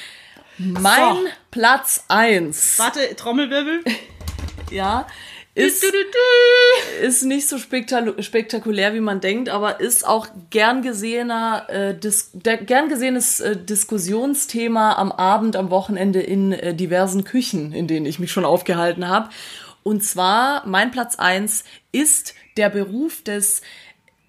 [0.57, 1.23] Mein so.
[1.51, 2.79] Platz eins.
[2.79, 3.83] Warte, Trommelwirbel.
[4.71, 5.05] ja,
[5.55, 5.85] ist,
[7.01, 12.31] ist nicht so spektaku- spektakulär, wie man denkt, aber ist auch gern gesehener, äh, dis
[12.33, 18.05] der, gern gesehenes äh, Diskussionsthema am Abend, am Wochenende in äh, diversen Küchen, in denen
[18.05, 19.29] ich mich schon aufgehalten habe.
[19.83, 23.61] Und zwar, mein Platz eins ist der Beruf des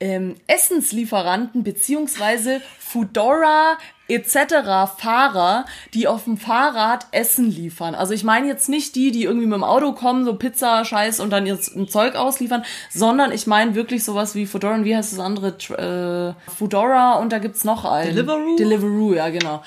[0.00, 3.78] ähm, Essenslieferanten beziehungsweise Foodora
[4.08, 4.96] etc.
[4.98, 7.94] Fahrer, die auf dem Fahrrad Essen liefern.
[7.94, 11.20] Also ich meine jetzt nicht die, die irgendwie mit dem Auto kommen, so Pizza, Scheiß
[11.20, 15.12] und dann ihr Zeug ausliefern, sondern ich meine wirklich sowas wie Foodora und wie heißt
[15.12, 16.36] das andere?
[16.38, 18.14] Äh, Foodora und da gibt's noch einen.
[18.14, 18.56] Deliveroo?
[18.56, 19.62] Deliveroo, ja genau.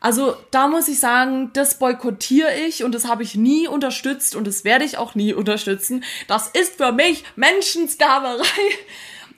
[0.00, 4.46] Also da muss ich sagen, das boykottiere ich und das habe ich nie unterstützt und
[4.46, 6.04] das werde ich auch nie unterstützen.
[6.26, 8.44] Das ist für mich Menschensklaverei.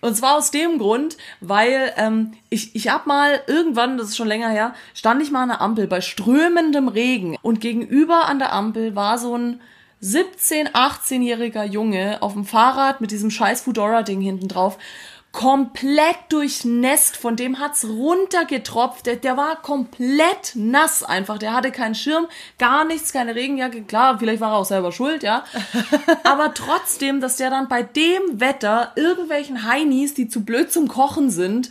[0.02, 4.26] Und zwar aus dem Grund, weil ähm, ich, ich hab mal irgendwann, das ist schon
[4.26, 7.38] länger her, stand ich mal an der Ampel bei strömendem Regen.
[7.40, 9.60] Und gegenüber an der Ampel war so ein
[10.02, 14.76] 17-, 18-jähriger Junge auf dem Fahrrad mit diesem scheiß Foodora-Ding hinten drauf
[15.32, 21.94] komplett durchnässt, von dem hat's runtergetropft, der, der war komplett nass einfach, der hatte keinen
[21.94, 22.26] Schirm,
[22.58, 25.44] gar nichts, keine Regenjacke, klar, vielleicht war er auch selber schuld, ja,
[26.24, 31.30] aber trotzdem, dass der dann bei dem Wetter irgendwelchen Heinis, die zu blöd zum Kochen
[31.30, 31.70] sind,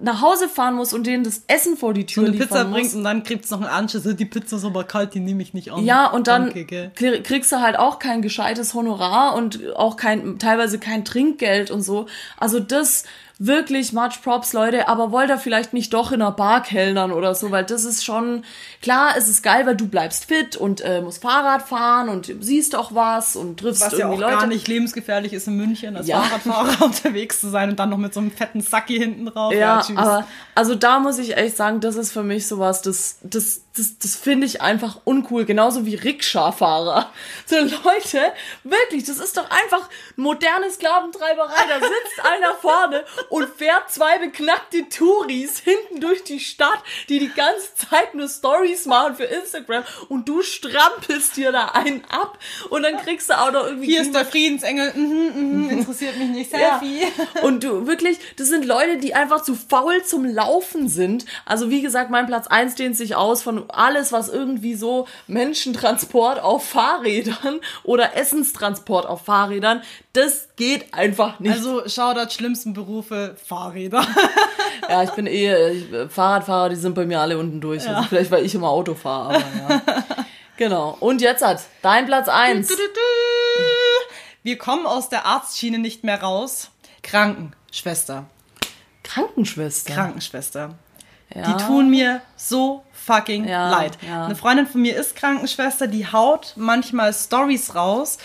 [0.00, 2.72] nach Hause fahren muss und denen das Essen vor die Tür eine liefern Pizza muss.
[2.74, 4.04] bringt und dann gibt's noch einen Anschluss.
[4.04, 5.84] Die Pizza ist aber kalt, die nehme ich nicht an.
[5.84, 6.90] Ja, und dann Danke,
[7.22, 12.06] kriegst du halt auch kein gescheites Honorar und auch kein, teilweise kein Trinkgeld und so.
[12.36, 13.04] Also das
[13.38, 17.34] wirklich much props, Leute, aber wollt ihr vielleicht nicht doch in einer Bar kellnern oder
[17.34, 18.44] so, weil das ist schon,
[18.80, 22.74] klar, es ist geil, weil du bleibst fit und äh, musst Fahrrad fahren und siehst
[22.74, 24.38] auch was und triffst Was ja irgendwie auch Leute.
[24.40, 26.22] gar nicht lebensgefährlich ist in München, als Ja.
[26.22, 29.52] Fahrradfahrer unterwegs zu sein und dann noch mit so einem fetten Sacki hinten drauf.
[29.52, 29.98] Ja, tschüss.
[29.98, 33.98] aber also da muss ich echt sagen, das ist für mich sowas, das, das, das,
[33.98, 35.44] das finde ich einfach uncool.
[35.44, 37.10] Genauso wie Rikscha-Fahrer.
[37.46, 38.32] So Leute,
[38.64, 41.54] wirklich, das ist doch einfach moderne Sklaventreiberei.
[41.68, 47.32] Da sitzt einer vorne und fährt zwei beknackte Touris hinten durch die Stadt, die die
[47.32, 52.38] ganze Zeit nur Stories machen für Instagram und du strampelst dir da einen ab
[52.70, 56.28] und dann kriegst du auch noch irgendwie Hier ist der Friedensengel, mhm, mhm, interessiert mich
[56.28, 56.80] nicht, ja.
[56.80, 57.06] Selfie.
[57.42, 61.24] Und du, wirklich, das sind Leute, die einfach zu faul zum Laufen sind.
[61.44, 66.40] Also wie gesagt, mein Platz 1 dehnt sich aus von alles, was irgendwie so Menschentransport
[66.40, 71.52] auf Fahrrädern oder Essenstransport auf Fahrrädern, das geht einfach nicht.
[71.52, 74.06] Also Shoutout schlimmsten Berufe, Fahrräder.
[74.88, 77.88] ja, ich bin eh, ich, äh, Fahrradfahrer, die sind bei mir alle unten durch.
[77.88, 80.04] Also vielleicht, weil ich immer Auto fahre, aber ja.
[80.56, 80.96] Genau.
[81.00, 82.72] Und jetzt hat dein Platz 1.
[84.42, 86.70] Wir kommen aus der Arztschiene nicht mehr raus.
[87.02, 88.24] Krankenschwester.
[89.02, 89.94] Krankenschwester.
[89.94, 90.74] Krankenschwester.
[91.34, 91.42] Ja.
[91.42, 93.96] Die tun mir so fucking Ja, leid.
[94.06, 94.24] ja.
[94.26, 98.18] Eine Freundin von mir ist Krankenschwester, die haut manchmal Stories raus.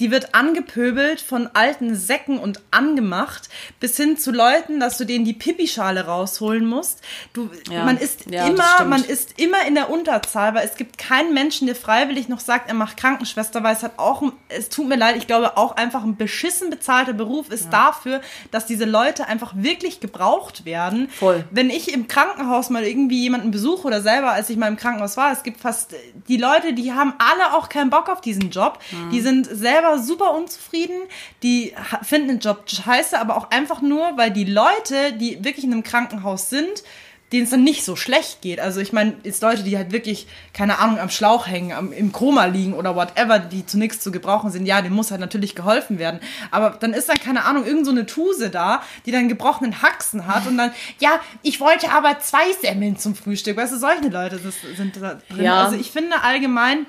[0.00, 5.24] Die wird angepöbelt von alten Säcken und angemacht, bis hin zu Leuten, dass du denen
[5.24, 7.00] die Pipischale rausholen musst.
[7.32, 7.84] Du, Ja.
[7.84, 11.76] man ist immer, man ist immer in der Unterzahl, weil es gibt keinen Menschen, der
[11.76, 15.28] freiwillig noch sagt, er macht Krankenschwester, weil es hat auch, es tut mir leid, ich
[15.28, 18.20] glaube auch einfach ein beschissen bezahlter Beruf ist dafür,
[18.50, 21.08] dass diese Leute einfach wirklich gebraucht werden.
[21.08, 21.44] Voll.
[21.52, 25.16] Wenn ich im Krankenhaus mal irgendwie jemanden besuche oder selber, als ich mal im Krankenhaus
[25.16, 25.94] war, es gibt fast
[26.28, 28.78] die Leute, die haben alle auch keinen Bock auf diesen Job.
[29.12, 30.96] Die sind selber super unzufrieden,
[31.42, 35.72] die finden den Job scheiße, aber auch einfach nur, weil die Leute, die wirklich in
[35.72, 36.82] einem Krankenhaus sind,
[37.34, 38.60] denen es dann nicht so schlecht geht.
[38.60, 42.12] Also ich meine, jetzt Leute, die halt wirklich, keine Ahnung, am Schlauch hängen, am, im
[42.12, 45.56] Koma liegen oder whatever, die zu nichts zu gebrauchen sind, ja, dem muss halt natürlich
[45.56, 46.20] geholfen werden.
[46.52, 50.28] Aber dann ist dann, keine Ahnung, irgend so eine Tuse da, die dann gebrochenen Haxen
[50.28, 50.70] hat und dann,
[51.00, 53.56] ja, ich wollte aber zwei Semmeln zum Frühstück.
[53.56, 55.44] Weißt du, solche Leute das sind da drin.
[55.44, 55.64] Ja.
[55.64, 56.86] Also ich finde allgemein,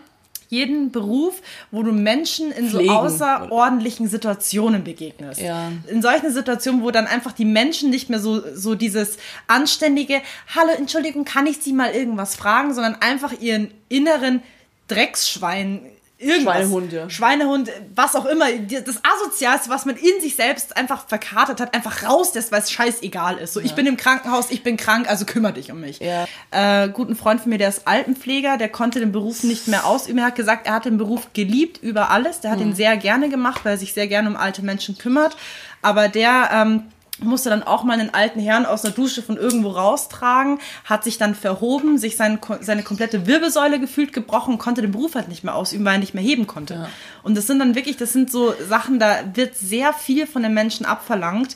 [0.56, 1.42] jeden Beruf,
[1.72, 2.94] wo du Menschen in so Pflegen.
[2.94, 5.42] außerordentlichen Situationen begegnest.
[5.42, 5.72] Ja.
[5.88, 10.22] In solchen Situationen, wo dann einfach die Menschen nicht mehr so, so dieses anständige,
[10.56, 14.42] hallo, Entschuldigung, kann ich Sie mal irgendwas fragen, sondern einfach ihren inneren
[14.88, 15.82] Drecksschwein,
[16.18, 16.56] irgendwas.
[16.56, 17.10] Schweinehund, ja.
[17.10, 22.04] Schweinehund, was auch immer, das Asozialste, was man in sich selbst einfach verkartet hat, einfach
[22.04, 23.54] rauslässt, weil es scheißegal ist.
[23.54, 26.00] So, ich bin im Krankenhaus, ich bin krank, also kümmere dich um mich.
[26.00, 26.26] Ja.
[26.52, 30.20] Äh, guten Freund von mir, der ist Altenpfleger, der konnte den Beruf nicht mehr ausüben.
[30.20, 32.40] Er hat gesagt, er hat den Beruf geliebt über alles.
[32.42, 35.36] Der hat ihn sehr gerne gemacht, weil er sich sehr gerne um alte Menschen kümmert.
[35.82, 36.84] Aber der ähm,
[37.20, 41.18] musste dann auch mal einen alten Herrn aus der Dusche von irgendwo raustragen, hat sich
[41.18, 45.56] dann verhoben, sich sein, seine komplette Wirbelsäule gefühlt gebrochen, konnte den Beruf halt nicht mehr
[45.56, 46.88] ausüben, weil er nicht mehr heben konnte.
[47.24, 50.54] Und das sind dann wirklich, das sind so Sachen, da wird sehr viel von den
[50.54, 51.56] Menschen abverlangt.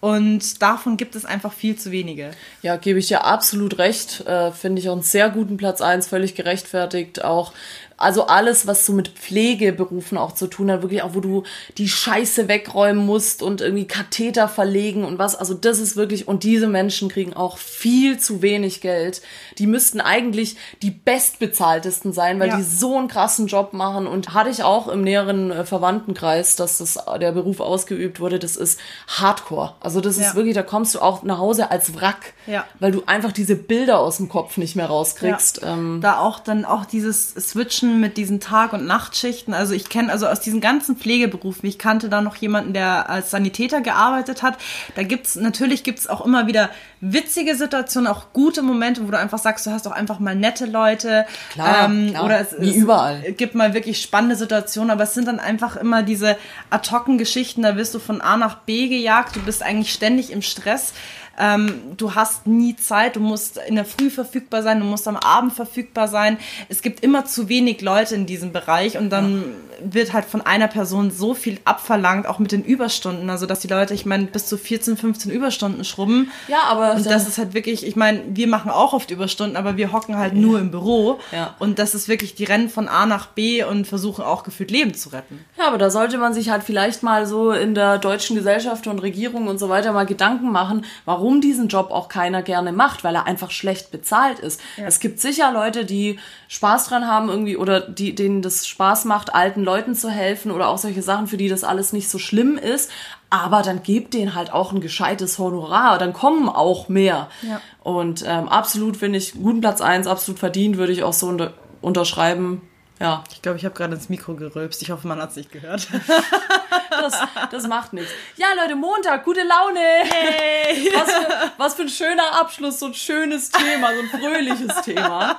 [0.00, 2.30] Und davon gibt es einfach viel zu wenige.
[2.62, 4.24] Ja, gebe ich dir absolut recht.
[4.26, 7.24] Äh, Finde ich auch einen sehr guten Platz 1, völlig gerechtfertigt.
[7.24, 7.52] Auch
[7.98, 11.42] Also alles, was so mit Pflegeberufen auch zu tun hat, wirklich auch, wo du
[11.78, 15.34] die Scheiße wegräumen musst und irgendwie Katheter verlegen und was.
[15.34, 19.20] Also das ist wirklich, und diese Menschen kriegen auch viel zu wenig Geld.
[19.58, 22.56] Die müssten eigentlich die bestbezahltesten sein, weil Ja.
[22.56, 24.06] die so einen krassen Job machen.
[24.06, 28.38] Und hatte ich auch im näheren äh, Verwandtenkreis, dass das der Beruf ausgeübt wurde.
[28.38, 28.78] Das ist
[29.08, 29.74] Hardcore.
[29.80, 30.28] Also das Ja.
[30.28, 32.64] ist wirklich, da kommst du auch nach Hause als Wrack, Ja.
[32.78, 35.62] weil du einfach diese Bilder aus dem Kopf nicht mehr rauskriegst.
[35.64, 39.54] Ähm, da auch dann auch dieses Switchen mit diesen Tag- und Nachtschichten.
[39.54, 43.30] Also ich kenne also aus diesen ganzen Pflegeberufen, ich kannte da noch jemanden, der als
[43.30, 44.58] Sanitäter gearbeitet hat.
[44.94, 46.70] Da gibt's natürlich gibt's auch immer wieder
[47.00, 50.66] witzige Situationen, auch gute Momente, wo du einfach sagst, du hast auch einfach mal nette
[50.66, 51.26] Leute.
[51.52, 52.24] Klar, klar.
[52.24, 53.32] Oder es, Wie es überall.
[53.32, 56.36] gibt mal wirklich spannende Situationen, aber es sind dann einfach immer diese
[56.70, 60.42] ad Geschichten, da wirst du von A nach B gejagt, du bist eigentlich ständig im
[60.42, 60.92] Stress.
[61.38, 65.16] Ähm, du hast nie Zeit, du musst in der Früh verfügbar sein, du musst am
[65.16, 66.38] Abend verfügbar sein.
[66.68, 69.44] Es gibt immer zu wenig Leute in diesem Bereich und dann
[69.80, 73.30] wird halt von einer Person so viel abverlangt, auch mit den Überstunden.
[73.30, 76.30] Also, dass die Leute, ich meine, bis zu 14, 15 Überstunden schrubben.
[76.48, 79.76] Ja, aber Und das ist halt wirklich, ich meine, wir machen auch oft Überstunden, aber
[79.76, 81.20] wir hocken halt nur im Büro.
[81.32, 81.54] Ja.
[81.58, 84.94] Und das ist wirklich, die rennen von A nach B und versuchen auch gefühlt Leben
[84.94, 85.44] zu retten.
[85.56, 88.98] Ja, aber da sollte man sich halt vielleicht mal so in der deutschen Gesellschaft und
[89.00, 93.14] Regierung und so weiter mal Gedanken machen, warum diesen Job auch keiner gerne macht, weil
[93.14, 94.60] er einfach schlecht bezahlt ist.
[94.76, 96.18] Es gibt sicher Leute, die
[96.48, 100.68] Spaß dran haben irgendwie oder die, denen das Spaß macht, alten Leuten zu helfen oder
[100.68, 102.90] auch solche Sachen, für die das alles nicht so schlimm ist.
[103.30, 107.28] Aber dann gebt denen halt auch ein gescheites Honorar, dann kommen auch mehr.
[107.42, 107.60] Ja.
[107.82, 111.52] Und ähm, absolut finde ich guten Platz eins, absolut verdient, würde ich auch so unter
[111.80, 112.62] unterschreiben.
[113.00, 114.82] Ja, Ich glaube, ich habe gerade ins Mikro gerülpst.
[114.82, 115.86] Ich hoffe, man hat es nicht gehört.
[116.90, 117.18] das,
[117.50, 118.10] das macht nichts.
[118.36, 119.78] Ja, Leute, Montag, gute Laune.
[120.94, 125.38] Was, für, was für ein schöner Abschluss, so ein schönes Thema, so ein fröhliches Thema.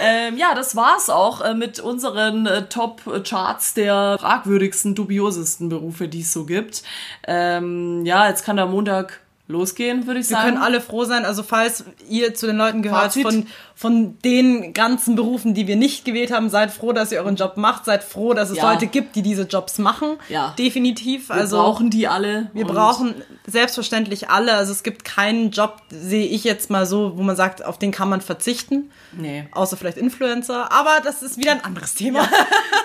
[0.00, 6.20] Ähm, ja, das war's auch äh, mit unseren äh, Top-Charts der fragwürdigsten, dubiosesten Berufe, die
[6.20, 6.82] es so gibt.
[7.26, 10.50] Ähm, ja, jetzt kann der Montag losgehen, würde ich Wir sagen.
[10.50, 13.22] können alle froh sein, also falls ihr zu den Leuten gehört Fazit.
[13.22, 17.36] von, von den ganzen Berufen, die wir nicht gewählt haben, seid froh, dass ihr euren
[17.36, 18.70] Job macht, seid froh, dass es Ja.
[18.72, 20.18] Leute gibt, die diese Jobs machen.
[20.28, 20.54] Ja.
[20.58, 21.28] Definitiv.
[21.30, 22.50] Wir also brauchen die alle.
[22.52, 23.14] wir brauchen
[23.46, 24.52] selbstverständlich alle.
[24.54, 27.90] Also es gibt keinen Job, sehe ich jetzt mal so, wo man sagt, auf den
[27.90, 28.90] kann man verzichten.
[29.16, 29.48] Nee.
[29.52, 30.70] Außer vielleicht Influencer.
[30.70, 32.28] Aber das ist wieder ein anderes Thema.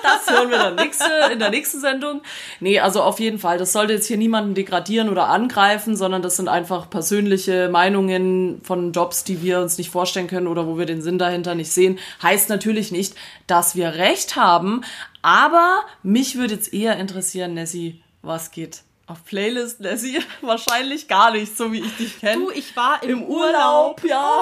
[0.03, 2.21] Das hören wir dann nächste, in der nächsten Sendung.
[2.59, 3.57] Nee, also auf jeden Fall.
[3.57, 8.93] Das sollte jetzt hier niemanden degradieren oder angreifen, sondern das sind einfach persönliche Meinungen von
[8.93, 11.99] Jobs, die wir uns nicht vorstellen können oder wo wir den Sinn dahinter nicht sehen.
[12.21, 13.15] Heißt natürlich nicht,
[13.47, 14.81] dass wir recht haben,
[15.21, 20.21] aber mich würde jetzt eher interessieren, Nessie, was geht auf Playlist, Nessie?
[20.41, 22.45] Wahrscheinlich gar nicht, so wie ich dich kenne.
[22.45, 24.41] Du, ich war im, Im Urlaub, ja.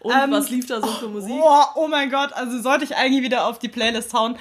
[0.00, 1.32] Und Ähm, was lief da so für Musik?
[1.32, 4.36] Oh, oh mein Gott, also sollte ich eigentlich wieder auf die Playlist hauen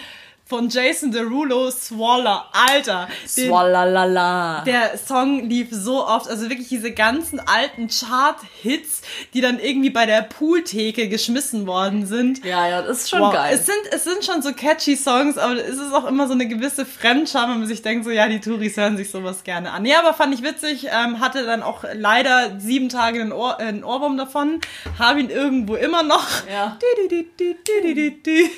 [0.50, 2.48] von Jason Derulo, Swalla.
[2.52, 4.64] Alter, Swallalala.
[4.66, 9.02] der Song lief so oft, also wirklich diese ganzen alten Chart-Hits,
[9.36, 12.44] die dann irgendwie bei der Pooltheke geschmissen worden sind.
[12.44, 13.34] Ja, ja, das ist schon Wow.
[13.34, 13.54] geil.
[13.54, 16.48] Es sind, es sind schon so catchy Songs, aber es ist auch immer so eine
[16.48, 19.86] gewisse Fremdscham, wenn man sich denkt, so ja, die Touris hören sich sowas gerne an.
[19.86, 23.66] Ja, aber fand ich witzig, ähm, hatte dann auch leider sieben Tage einen, Ohr, äh,
[23.66, 24.62] einen Ohrwurm davon,
[24.98, 26.26] habe ihn irgendwo immer noch.
[26.52, 26.78] Ja.
[26.80, 27.24] Du, du,
[28.12, 28.50] du.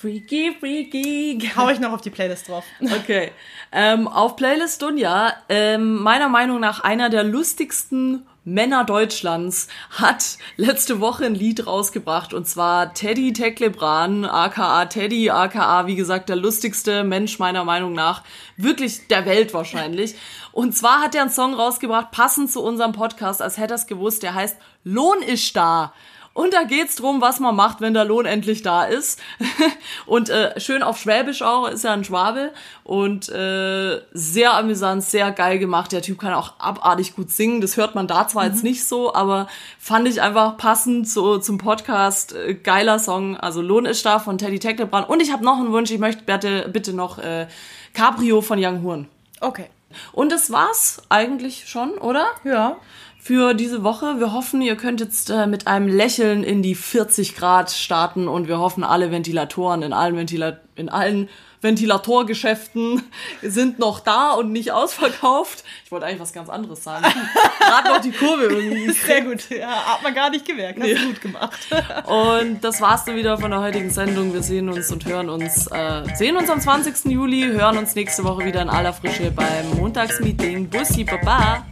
[0.00, 1.50] Freaky, freaky.
[1.54, 2.64] Hau ich noch auf die Playlist drauf.
[2.80, 3.32] Okay.
[3.70, 11.00] Ähm, auf Playlist Dunja, ähm, meiner Meinung nach einer der lustigsten Männer Deutschlands hat letzte
[11.00, 17.04] Woche ein Lied rausgebracht und zwar Teddy Teklebran, aka Teddy, aka wie gesagt der lustigste
[17.04, 18.22] Mensch meiner Meinung nach,
[18.56, 20.14] wirklich der Welt wahrscheinlich.
[20.52, 23.86] Und zwar hat er einen Song rausgebracht, passend zu unserem Podcast, als hätte er es
[23.86, 25.92] gewusst, der heißt Lohn ist da.
[26.32, 29.20] Und da geht's drum, was man macht, wenn der Lohn endlich da ist.
[30.06, 32.52] und äh, schön auf Schwäbisch auch, ist ja ein Schwabe.
[32.84, 35.90] Und äh, sehr amüsant, sehr geil gemacht.
[35.90, 37.60] Der Typ kann auch abartig gut singen.
[37.60, 39.48] Das hört man da zwar jetzt nicht so, aber
[39.80, 42.32] fand ich einfach passend so zum Podcast.
[42.32, 43.36] Äh, geiler Song.
[43.36, 45.08] Also Lohn ist da von Teddy Tecklebrand.
[45.08, 45.90] Und ich habe noch einen Wunsch.
[45.90, 47.48] Ich möchte bitte, bitte noch äh,
[47.92, 49.08] Cabrio von Young Horn.
[49.40, 49.66] Okay.
[50.12, 52.26] Und das war's eigentlich schon, oder?
[52.44, 52.76] Ja.
[53.20, 54.18] Für diese Woche.
[54.18, 58.48] Wir hoffen, ihr könnt jetzt äh, mit einem Lächeln in die 40 Grad starten und
[58.48, 61.28] wir hoffen, alle Ventilatoren in allen, Ventila in allen
[61.60, 63.02] Ventilatorgeschäften
[63.42, 65.64] sind noch da und nicht ausverkauft.
[65.84, 67.04] Ich wollte eigentlich was ganz anderes sagen.
[67.58, 68.90] Gerade noch die Kurve irgendwie.
[68.92, 69.50] Sehr gut.
[69.50, 70.80] Ja, hat man gar nicht gemerkt.
[70.80, 71.58] Hast du gut gemacht.
[72.06, 74.32] Und das war's dann wieder von der heutigen Sendung.
[74.32, 77.12] Wir sehen uns und hören uns, äh, sehen uns am 20.
[77.12, 80.70] Juli, hören uns nächste Woche wieder in aller Frische beim Montagsmeeting.
[80.70, 81.66] Bussi, Baba!